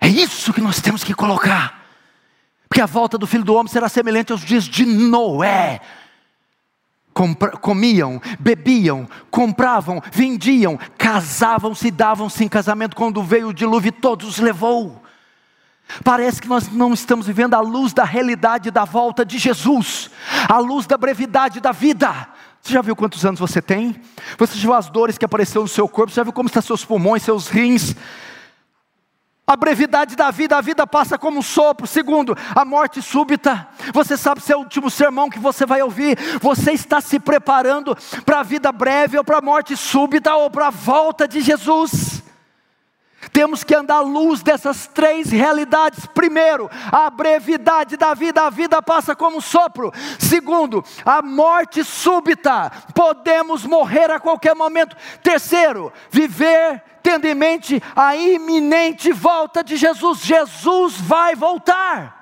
É 0.00 0.08
isso 0.08 0.52
que 0.52 0.60
nós 0.60 0.80
temos 0.80 1.02
que 1.02 1.14
colocar. 1.14 1.82
Porque 2.68 2.80
a 2.80 2.86
volta 2.86 3.18
do 3.18 3.26
filho 3.26 3.44
do 3.44 3.54
homem 3.54 3.72
será 3.72 3.88
semelhante 3.88 4.32
aos 4.32 4.42
dias 4.42 4.64
de 4.64 4.84
Noé. 4.84 5.80
Compra, 7.12 7.50
comiam, 7.56 8.20
bebiam, 8.38 9.08
compravam, 9.30 10.00
vendiam, 10.12 10.78
casavam-se, 10.96 11.90
davam-se 11.90 12.44
em 12.44 12.48
casamento. 12.48 12.94
Quando 12.94 13.22
veio 13.22 13.48
o 13.48 13.54
dilúvio, 13.54 13.90
todos 13.90 14.28
os 14.28 14.38
levou. 14.38 15.02
Parece 16.04 16.40
que 16.40 16.48
nós 16.48 16.68
não 16.68 16.92
estamos 16.92 17.26
vivendo 17.26 17.54
a 17.54 17.60
luz 17.60 17.92
da 17.92 18.04
realidade 18.04 18.70
da 18.70 18.84
volta 18.84 19.24
de 19.24 19.38
Jesus, 19.38 20.10
a 20.48 20.58
luz 20.58 20.86
da 20.86 20.98
brevidade 20.98 21.60
da 21.60 21.72
vida. 21.72 22.28
Você 22.62 22.72
já 22.72 22.82
viu 22.82 22.94
quantos 22.94 23.24
anos 23.24 23.40
você 23.40 23.62
tem? 23.62 24.00
Você 24.36 24.54
já 24.56 24.60
viu 24.60 24.74
as 24.74 24.90
dores 24.90 25.16
que 25.16 25.24
apareceram 25.24 25.62
no 25.62 25.68
seu 25.68 25.88
corpo? 25.88 26.12
Você 26.12 26.16
já 26.16 26.24
viu 26.24 26.32
como 26.32 26.48
estão 26.48 26.62
seus 26.62 26.84
pulmões, 26.84 27.22
seus 27.22 27.48
rins? 27.48 27.94
A 29.48 29.56
brevidade 29.56 30.14
da 30.14 30.30
vida, 30.30 30.58
a 30.58 30.60
vida 30.60 30.86
passa 30.86 31.16
como 31.16 31.38
um 31.38 31.42
sopro. 31.42 31.86
Segundo, 31.86 32.36
a 32.54 32.66
morte 32.66 33.00
súbita. 33.00 33.66
Você 33.94 34.14
sabe 34.14 34.42
se 34.42 34.52
é 34.52 34.56
o 34.56 34.58
último 34.58 34.90
sermão 34.90 35.30
que 35.30 35.38
você 35.38 35.64
vai 35.64 35.80
ouvir. 35.80 36.18
Você 36.42 36.72
está 36.72 37.00
se 37.00 37.18
preparando 37.18 37.96
para 38.26 38.40
a 38.40 38.42
vida 38.42 38.70
breve 38.70 39.16
ou 39.16 39.24
para 39.24 39.38
a 39.38 39.40
morte 39.40 39.74
súbita 39.74 40.34
ou 40.34 40.50
para 40.50 40.66
a 40.66 40.70
volta 40.70 41.26
de 41.26 41.40
Jesus. 41.40 42.17
Temos 43.32 43.64
que 43.64 43.74
andar 43.74 43.96
à 43.96 44.00
luz 44.00 44.42
dessas 44.42 44.86
três 44.86 45.30
realidades. 45.30 46.06
Primeiro, 46.06 46.70
a 46.90 47.10
brevidade 47.10 47.96
da 47.96 48.14
vida, 48.14 48.42
a 48.42 48.50
vida 48.50 48.82
passa 48.82 49.14
como 49.14 49.38
um 49.38 49.40
sopro. 49.40 49.92
Segundo, 50.18 50.84
a 51.04 51.22
morte 51.22 51.84
súbita, 51.84 52.70
podemos 52.94 53.64
morrer 53.64 54.10
a 54.10 54.20
qualquer 54.20 54.54
momento. 54.54 54.96
Terceiro, 55.22 55.92
viver 56.10 56.82
tendo 57.02 57.26
em 57.26 57.34
mente 57.34 57.82
a 57.96 58.16
iminente 58.16 59.12
volta 59.12 59.64
de 59.64 59.76
Jesus. 59.76 60.20
Jesus 60.20 61.00
vai 61.00 61.34
voltar. 61.34 62.18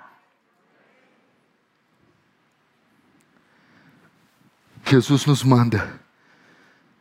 Jesus 4.84 5.26
nos 5.26 5.42
manda 5.42 5.98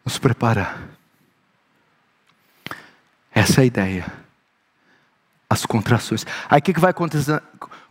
nos 0.03 0.17
preparar. 0.17 0.94
Essa 3.35 3.59
é 3.59 3.63
a 3.63 3.65
ideia. 3.65 4.05
As 5.49 5.65
contrações. 5.65 6.25
Aí 6.49 6.59
o 6.59 6.61
que, 6.61 6.73
que 6.73 6.79
vai 6.79 6.91
acontecendo? 6.91 7.41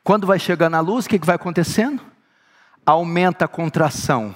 Quando 0.02 0.26
vai 0.26 0.38
chegar 0.38 0.70
na 0.70 0.80
luz, 0.80 1.04
o 1.04 1.08
que, 1.08 1.18
que 1.18 1.26
vai 1.26 1.36
acontecendo? 1.36 2.00
Aumenta 2.84 3.44
a 3.44 3.48
contração 3.48 4.34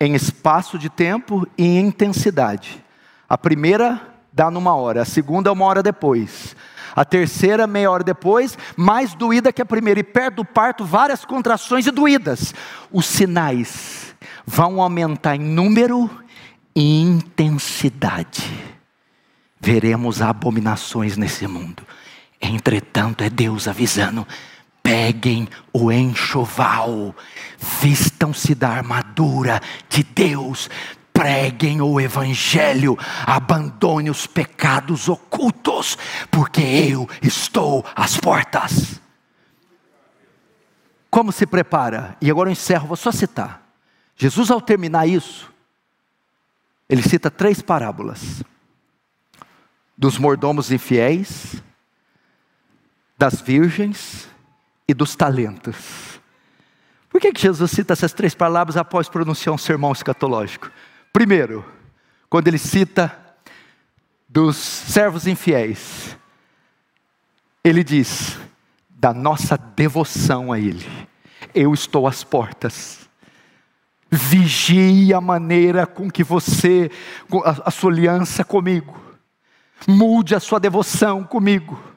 em 0.00 0.14
espaço 0.14 0.78
de 0.78 0.88
tempo 0.88 1.46
e 1.58 1.64
em 1.64 1.88
intensidade. 1.88 2.82
A 3.28 3.36
primeira 3.36 4.00
dá 4.32 4.48
numa 4.50 4.76
hora, 4.76 5.02
a 5.02 5.04
segunda 5.04 5.52
uma 5.52 5.64
hora 5.64 5.82
depois. 5.82 6.54
A 6.94 7.04
terceira, 7.04 7.66
meia 7.66 7.90
hora 7.90 8.04
depois, 8.04 8.56
mais 8.76 9.12
doída 9.12 9.52
que 9.52 9.60
a 9.60 9.66
primeira. 9.66 10.00
E 10.00 10.04
perto 10.04 10.36
do 10.36 10.44
parto, 10.44 10.84
várias 10.84 11.24
contrações 11.24 11.86
e 11.86 11.90
doídas. 11.90 12.54
Os 12.92 13.06
sinais 13.06 14.14
vão 14.46 14.80
aumentar 14.80 15.34
em 15.34 15.40
número 15.40 16.08
e 16.74 17.02
intensidade 17.02 18.75
veremos 19.60 20.22
abominações 20.22 21.16
nesse 21.16 21.46
mundo. 21.46 21.86
Entretanto, 22.40 23.24
é 23.24 23.30
Deus 23.30 23.66
avisando: 23.66 24.26
peguem 24.82 25.48
o 25.72 25.90
enxoval, 25.90 27.14
vistam-se 27.80 28.54
da 28.54 28.68
armadura 28.68 29.60
de 29.88 30.02
Deus, 30.02 30.68
preguem 31.12 31.80
o 31.80 31.98
Evangelho, 32.00 32.96
abandone 33.26 34.10
os 34.10 34.26
pecados 34.26 35.08
ocultos, 35.08 35.96
porque 36.30 36.60
eu 36.60 37.08
estou 37.22 37.84
às 37.94 38.16
portas. 38.16 39.00
Como 41.10 41.32
se 41.32 41.46
prepara? 41.46 42.16
E 42.20 42.30
agora 42.30 42.50
eu 42.50 42.52
encerro, 42.52 42.88
vou 42.88 42.96
só 42.96 43.10
citar. 43.10 43.62
Jesus, 44.16 44.50
ao 44.50 44.60
terminar 44.60 45.06
isso, 45.06 45.50
ele 46.88 47.02
cita 47.02 47.30
três 47.30 47.62
parábolas 47.62 48.42
dos 49.96 50.18
mordomos 50.18 50.70
infiéis, 50.70 51.62
das 53.16 53.40
virgens 53.40 54.28
e 54.86 54.92
dos 54.92 55.16
talentos. 55.16 56.20
Por 57.08 57.20
que, 57.20 57.32
que 57.32 57.40
Jesus 57.40 57.70
cita 57.70 57.94
essas 57.94 58.12
três 58.12 58.34
palavras 58.34 58.76
após 58.76 59.08
pronunciar 59.08 59.54
um 59.54 59.58
sermão 59.58 59.92
escatológico? 59.92 60.70
Primeiro, 61.12 61.64
quando 62.28 62.48
ele 62.48 62.58
cita 62.58 63.16
dos 64.28 64.56
servos 64.56 65.26
infiéis, 65.26 66.16
ele 67.64 67.82
diz 67.82 68.38
da 68.90 69.12
nossa 69.12 69.56
devoção 69.56 70.52
a 70.52 70.58
Ele. 70.58 70.86
Eu 71.54 71.72
estou 71.74 72.06
às 72.06 72.24
portas. 72.24 73.08
Vigie 74.10 75.12
a 75.12 75.20
maneira 75.20 75.86
com 75.86 76.10
que 76.10 76.22
você, 76.22 76.90
a, 77.44 77.68
a 77.68 77.70
sua 77.70 77.90
aliança 77.90 78.44
comigo, 78.44 79.05
mude 79.86 80.34
a 80.34 80.40
sua 80.40 80.60
devoção 80.60 81.24
comigo. 81.24 81.96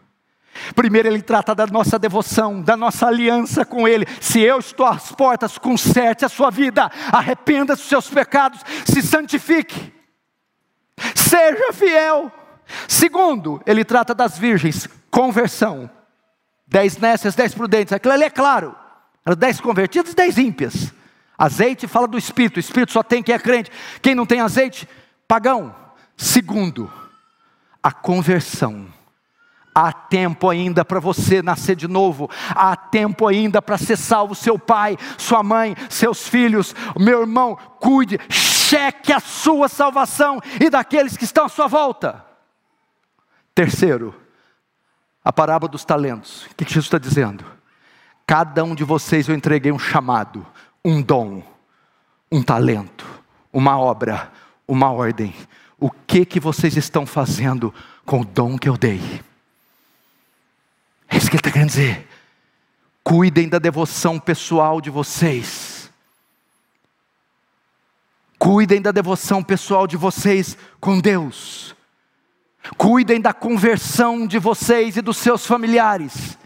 Primeiro, 0.76 1.08
ele 1.08 1.22
trata 1.22 1.56
da 1.56 1.66
nossa 1.68 1.98
devoção, 1.98 2.62
da 2.62 2.76
nossa 2.76 3.08
aliança 3.08 3.64
com 3.64 3.88
Ele. 3.88 4.06
Se 4.20 4.40
eu 4.42 4.60
estou 4.60 4.86
às 4.86 5.12
portas, 5.12 5.58
conserte 5.58 6.26
a 6.26 6.30
sua 6.30 6.50
vida, 6.50 6.92
arrependa 7.12 7.76
dos 7.76 7.86
seus 7.86 8.10
pecados, 8.10 8.62
se 8.86 9.02
santifique, 9.02 9.94
seja 11.16 11.72
fiel. 11.72 12.32
Segundo, 12.88 13.62
ele 13.66 13.84
trata 13.84 14.14
das 14.14 14.38
virgens, 14.38 14.88
conversão. 15.10 15.90
Dez 16.68 16.98
nécias, 16.98 17.34
dez 17.34 17.54
prudentes, 17.54 17.94
aquilo 17.94 18.14
ali 18.14 18.26
é 18.26 18.30
claro. 18.30 18.76
Dez 19.38 19.60
convertidos, 19.60 20.14
dez 20.14 20.38
ímpias. 20.38 20.94
Azeite 21.38 21.88
fala 21.88 22.08
do 22.08 22.18
Espírito, 22.18 22.58
o 22.58 22.60
Espírito 22.60 22.92
só 22.92 23.02
tem 23.02 23.24
quem 23.24 23.34
é 23.34 23.40
crente. 23.40 23.72
Quem 24.02 24.14
não 24.14 24.26
tem 24.26 24.42
azeite, 24.42 24.88
pagão. 25.28 25.74
Segundo, 26.18 26.92
a 27.82 27.92
conversão. 27.92 28.88
Há 29.74 29.94
tempo 29.94 30.50
ainda 30.50 30.84
para 30.84 31.00
você 31.00 31.42
nascer 31.42 31.76
de 31.76 31.88
novo, 31.88 32.30
há 32.50 32.76
tempo 32.76 33.28
ainda 33.28 33.62
para 33.62 33.78
ser 33.78 33.98
salvo. 33.98 34.36
Seu 34.36 34.58
pai, 34.58 34.98
sua 35.18 35.42
mãe, 35.42 35.76
seus 35.90 36.28
filhos, 36.28 36.76
meu 36.98 37.22
irmão, 37.22 37.58
cuide, 37.80 38.20
cheque 38.30 39.14
a 39.14 39.20
sua 39.20 39.70
salvação 39.70 40.42
e 40.60 40.70
daqueles 40.70 41.16
que 41.16 41.24
estão 41.24 41.46
à 41.46 41.50
sua 41.50 41.68
volta. 41.68 42.26
Terceiro, 43.56 44.14
a 45.24 45.32
parábola 45.32 45.72
dos 45.72 45.86
talentos. 45.86 46.46
O 46.46 46.56
que 46.56 46.66
Jesus 46.66 46.86
está 46.86 46.98
dizendo? 46.98 47.46
Cada 48.26 48.64
um 48.64 48.76
de 48.76 48.84
vocês 48.84 49.28
eu 49.28 49.36
entreguei 49.36 49.72
um 49.72 49.80
chamado, 49.80 50.46
um 50.84 51.02
dom, 51.02 51.44
um 52.32 52.44
talento, 52.44 53.06
uma 53.52 53.80
obra, 53.80 54.32
uma 54.68 54.92
ordem. 54.92 55.34
O 55.80 55.90
que 55.90 56.26
que 56.26 56.40
vocês 56.40 56.76
estão 56.76 57.06
fazendo 57.06 57.74
com 58.06 58.22
o 58.22 58.26
dom 58.26 58.58
que 58.58 58.68
eu 58.68 58.78
dei? 58.78 59.00
É 61.08 61.18
isso 61.18 61.30
que 61.30 61.36
ele 61.36 61.40
está 61.40 61.52
querendo 61.52 61.70
dizer. 61.70 62.08
Cuidem 63.04 63.48
da 63.48 63.58
devoção 63.58 64.20
pessoal 64.20 64.82
de 64.82 64.90
vocês. 64.90 65.90
Cuidem 68.38 68.82
da 68.82 68.92
devoção 68.92 69.44
pessoal 69.44 69.88
de 69.88 69.98
vocês 69.98 70.58
com 70.80 71.00
Deus. 71.00 71.76
Cuidem 72.78 73.20
da 73.20 73.34
conversão 73.34 74.28
de 74.28 74.38
vocês 74.38 74.98
e 74.98 75.02
dos 75.02 75.18
seus 75.18 75.46
familiares. 75.46 76.38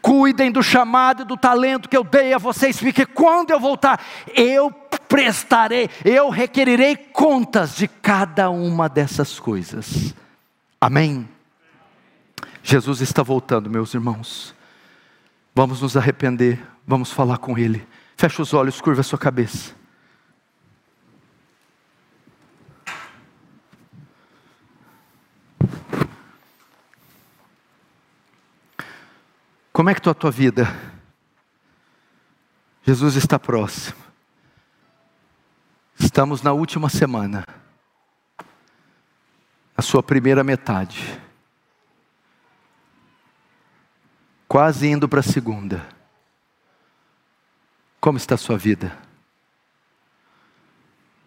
Cuidem 0.00 0.52
do 0.52 0.62
chamado 0.62 1.22
e 1.22 1.26
do 1.26 1.36
talento 1.36 1.88
que 1.88 1.96
eu 1.96 2.04
dei 2.04 2.32
a 2.32 2.38
vocês, 2.38 2.78
porque 2.78 3.04
quando 3.04 3.50
eu 3.50 3.58
voltar, 3.58 4.00
eu 4.34 4.70
prestarei, 5.08 5.88
eu 6.04 6.28
requerirei 6.30 6.96
contas 6.96 7.76
de 7.76 7.88
cada 7.88 8.50
uma 8.50 8.88
dessas 8.88 9.38
coisas. 9.38 10.14
Amém? 10.80 11.28
Jesus 12.62 13.00
está 13.00 13.22
voltando, 13.22 13.70
meus 13.70 13.94
irmãos. 13.94 14.54
Vamos 15.54 15.80
nos 15.80 15.96
arrepender, 15.96 16.60
vamos 16.86 17.12
falar 17.12 17.38
com 17.38 17.56
Ele. 17.58 17.86
Feche 18.16 18.40
os 18.40 18.52
olhos, 18.54 18.80
curva 18.80 19.00
a 19.00 19.04
sua 19.04 19.18
cabeça. 19.18 19.74
Como 29.72 29.90
é 29.90 29.94
que 29.94 30.00
está 30.00 30.12
a 30.12 30.14
tua 30.14 30.30
vida? 30.30 30.72
Jesus 32.86 33.16
está 33.16 33.38
próximo. 33.38 33.96
Estamos 36.04 36.42
na 36.42 36.52
última 36.52 36.90
semana, 36.90 37.46
a 39.74 39.80
sua 39.80 40.02
primeira 40.02 40.44
metade, 40.44 41.18
quase 44.46 44.86
indo 44.86 45.08
para 45.08 45.20
a 45.20 45.22
segunda. 45.22 45.88
Como 47.98 48.18
está 48.18 48.34
a 48.34 48.38
sua 48.38 48.58
vida? 48.58 48.96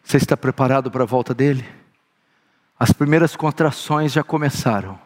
Você 0.03 0.17
está 0.17 0.38
preparado 0.38 0.91
para 0.91 1.01
a 1.03 1.07
volta 1.07 1.34
dele? 1.34 1.67
As 2.80 2.93
primeiras 2.93 3.36
contrações 3.36 4.11
já 4.13 4.23
começaram, 4.23 4.97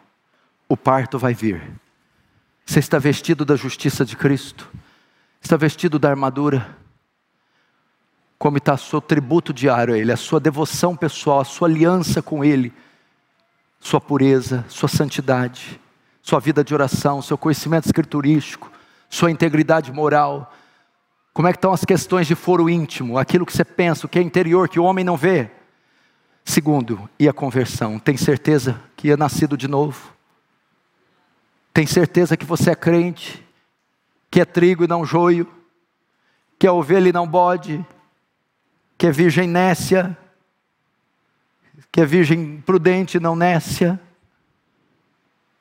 o 0.68 0.76
parto 0.76 1.18
vai 1.18 1.32
vir. 1.32 1.80
Você 2.66 2.78
está 2.78 2.98
vestido 2.98 3.42
da 3.42 3.56
justiça 3.56 4.04
de 4.04 4.18
Cristo? 4.18 4.70
Está 5.40 5.56
vestido 5.56 5.98
da 5.98 6.10
armadura? 6.10 6.81
Como 8.42 8.56
está 8.56 8.74
o 8.74 8.76
seu 8.76 9.00
tributo 9.00 9.52
diário 9.52 9.94
a 9.94 9.96
Ele, 9.96 10.10
a 10.10 10.16
sua 10.16 10.40
devoção 10.40 10.96
pessoal, 10.96 11.38
a 11.38 11.44
sua 11.44 11.68
aliança 11.68 12.20
com 12.20 12.44
Ele, 12.44 12.72
sua 13.78 14.00
pureza, 14.00 14.64
sua 14.68 14.88
santidade, 14.88 15.80
sua 16.20 16.40
vida 16.40 16.64
de 16.64 16.74
oração, 16.74 17.22
seu 17.22 17.38
conhecimento 17.38 17.86
escriturístico, 17.86 18.68
sua 19.08 19.30
integridade 19.30 19.92
moral. 19.92 20.52
Como 21.32 21.46
é 21.46 21.52
que 21.52 21.58
estão 21.58 21.72
as 21.72 21.84
questões 21.84 22.26
de 22.26 22.34
foro 22.34 22.68
íntimo, 22.68 23.16
aquilo 23.16 23.46
que 23.46 23.52
você 23.52 23.64
pensa, 23.64 24.06
o 24.06 24.08
que 24.08 24.18
é 24.18 24.22
interior, 24.22 24.68
que 24.68 24.80
o 24.80 24.84
homem 24.84 25.04
não 25.04 25.16
vê? 25.16 25.48
Segundo, 26.44 27.08
e 27.20 27.28
a 27.28 27.32
conversão? 27.32 27.96
Tem 27.96 28.16
certeza 28.16 28.82
que 28.96 29.12
é 29.12 29.16
nascido 29.16 29.56
de 29.56 29.68
novo? 29.68 30.12
Tem 31.72 31.86
certeza 31.86 32.36
que 32.36 32.44
você 32.44 32.72
é 32.72 32.74
crente, 32.74 33.40
que 34.28 34.40
é 34.40 34.44
trigo 34.44 34.82
e 34.82 34.88
não 34.88 35.04
joio, 35.04 35.46
que 36.58 36.66
é 36.66 36.72
ovelha 36.72 37.08
e 37.08 37.12
não 37.12 37.24
bode, 37.24 37.86
que 39.02 39.08
é 39.08 39.10
virgem 39.10 39.48
nécia, 39.48 40.16
que 41.90 42.00
é 42.00 42.06
virgem 42.06 42.60
prudente 42.60 43.18
não 43.18 43.34
nécia. 43.34 44.00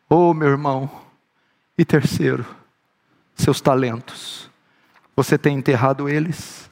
Oh, 0.07 0.31
meu 0.31 0.47
irmão. 0.47 0.87
E 1.75 1.83
terceiro, 1.83 2.45
seus 3.33 3.59
talentos. 3.59 4.47
Você 5.15 5.39
tem 5.39 5.57
enterrado 5.57 6.07
eles? 6.07 6.69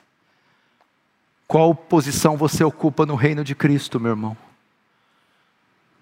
Qual 1.48 1.74
posição 1.74 2.38
você 2.38 2.64
ocupa 2.64 3.04
no 3.04 3.16
reino 3.16 3.44
de 3.44 3.56
Cristo, 3.56 4.00
meu 4.00 4.12
irmão? 4.12 4.38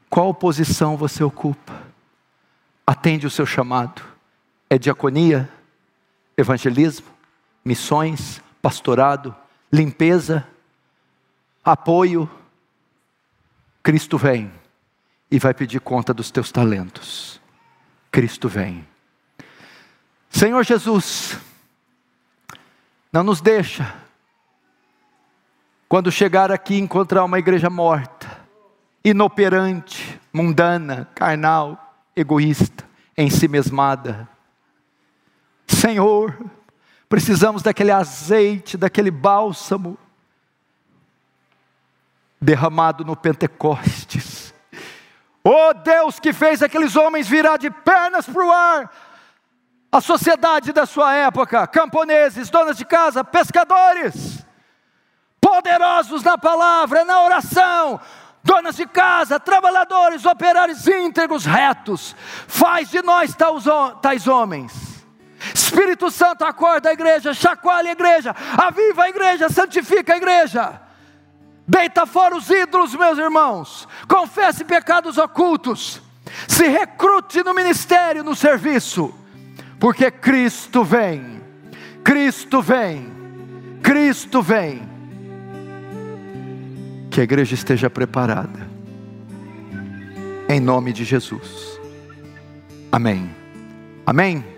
Qual 0.09 0.34
posição 0.34 0.97
você 0.97 1.24
ocupa? 1.24 1.82
atende 2.86 3.26
o 3.26 3.30
seu 3.30 3.45
chamado. 3.45 4.01
É 4.70 4.78
diaconia, 4.78 5.49
evangelismo, 6.36 7.07
missões, 7.63 8.41
pastorado, 8.61 9.34
limpeza, 9.72 10.45
apoio. 11.72 12.30
Cristo 13.84 14.18
vem 14.18 14.51
e 15.30 15.38
vai 15.38 15.53
pedir 15.53 15.82
conta 15.82 16.13
dos 16.13 16.32
teus 16.32 16.51
talentos. 16.51 17.41
Cristo 18.09 18.47
vem. 18.47 18.88
Senhor 20.30 20.63
Jesus, 20.63 21.38
não 23.11 23.24
nos 23.24 23.41
deixa, 23.41 23.93
quando 25.89 26.11
chegar 26.11 26.51
aqui, 26.51 26.78
encontrar 26.78 27.24
uma 27.24 27.39
igreja 27.39 27.70
morta, 27.70 28.28
inoperante, 29.03 30.20
mundana, 30.34 31.09
carnal, 31.15 31.95
egoísta, 32.15 32.86
em 33.18 33.30
si 33.30 33.47
mesmada. 33.47 34.28
Senhor, 35.65 36.38
precisamos 37.09 37.61
daquele 37.61 37.91
azeite, 37.91 38.78
daquele 38.78 39.11
bálsamo 39.11 39.97
derramado 42.39 43.03
no 43.03 43.15
Pentecostes. 43.15 44.53
Oh 45.43 45.73
Deus 45.73 46.19
que 46.19 46.33
fez 46.33 46.61
aqueles 46.61 46.95
homens 46.95 47.27
virar 47.27 47.57
de 47.57 47.71
pernas 47.71 48.25
para 48.25 48.45
o 48.45 48.51
ar, 48.51 48.91
a 49.91 50.01
sociedade 50.01 50.73
da 50.73 50.85
sua 50.85 51.13
época, 51.15 51.65
camponeses, 51.67 52.49
donas 52.49 52.77
de 52.77 52.83
casa, 52.83 53.23
pescadores, 53.23 54.45
poderosos 55.39 56.21
na 56.21 56.38
palavra, 56.38 57.05
na 57.05 57.21
oração, 57.21 57.99
donas 58.43 58.75
de 58.75 58.85
casa, 58.85 59.39
trabalhadores, 59.39 60.25
operários 60.25 60.85
íntegros, 60.85 61.45
retos, 61.45 62.15
faz 62.47 62.89
de 62.89 63.01
nós 63.01 63.35
tais 64.01 64.27
homens. 64.27 65.05
Espírito 65.53 66.11
Santo 66.11 66.43
acorda 66.43 66.89
a 66.89 66.93
igreja, 66.93 67.33
chacoalha 67.33 67.89
a 67.89 67.93
igreja, 67.93 68.35
aviva 68.57 69.03
a 69.03 69.09
igreja, 69.09 69.49
santifica 69.49 70.13
a 70.13 70.17
igreja. 70.17 70.86
Deita 71.68 72.05
fora 72.05 72.36
os 72.36 72.49
ídolos, 72.49 72.95
meus 72.95 73.18
irmãos. 73.18 73.88
Confesse 74.07 74.63
pecados 74.63 75.18
ocultos. 75.18 76.01
Se 76.47 76.68
recrute 76.68 77.43
no 77.43 77.53
ministério, 77.53 78.24
no 78.24 78.36
serviço. 78.36 79.13
porque 79.80 80.09
Cristo 80.09 80.84
vem, 80.84 81.41
Cristo 82.03 82.61
vem, 82.61 83.11
Cristo 83.82 84.41
vem. 84.41 84.82
Que 87.11 87.22
a 87.22 87.24
igreja 87.24 87.53
esteja 87.53 87.89
preparada, 87.89 88.68
em 90.49 90.59
nome 90.59 90.93
de 90.93 91.03
Jesus. 91.03 91.80
Amém. 92.91 93.30
Amém. 94.05 94.56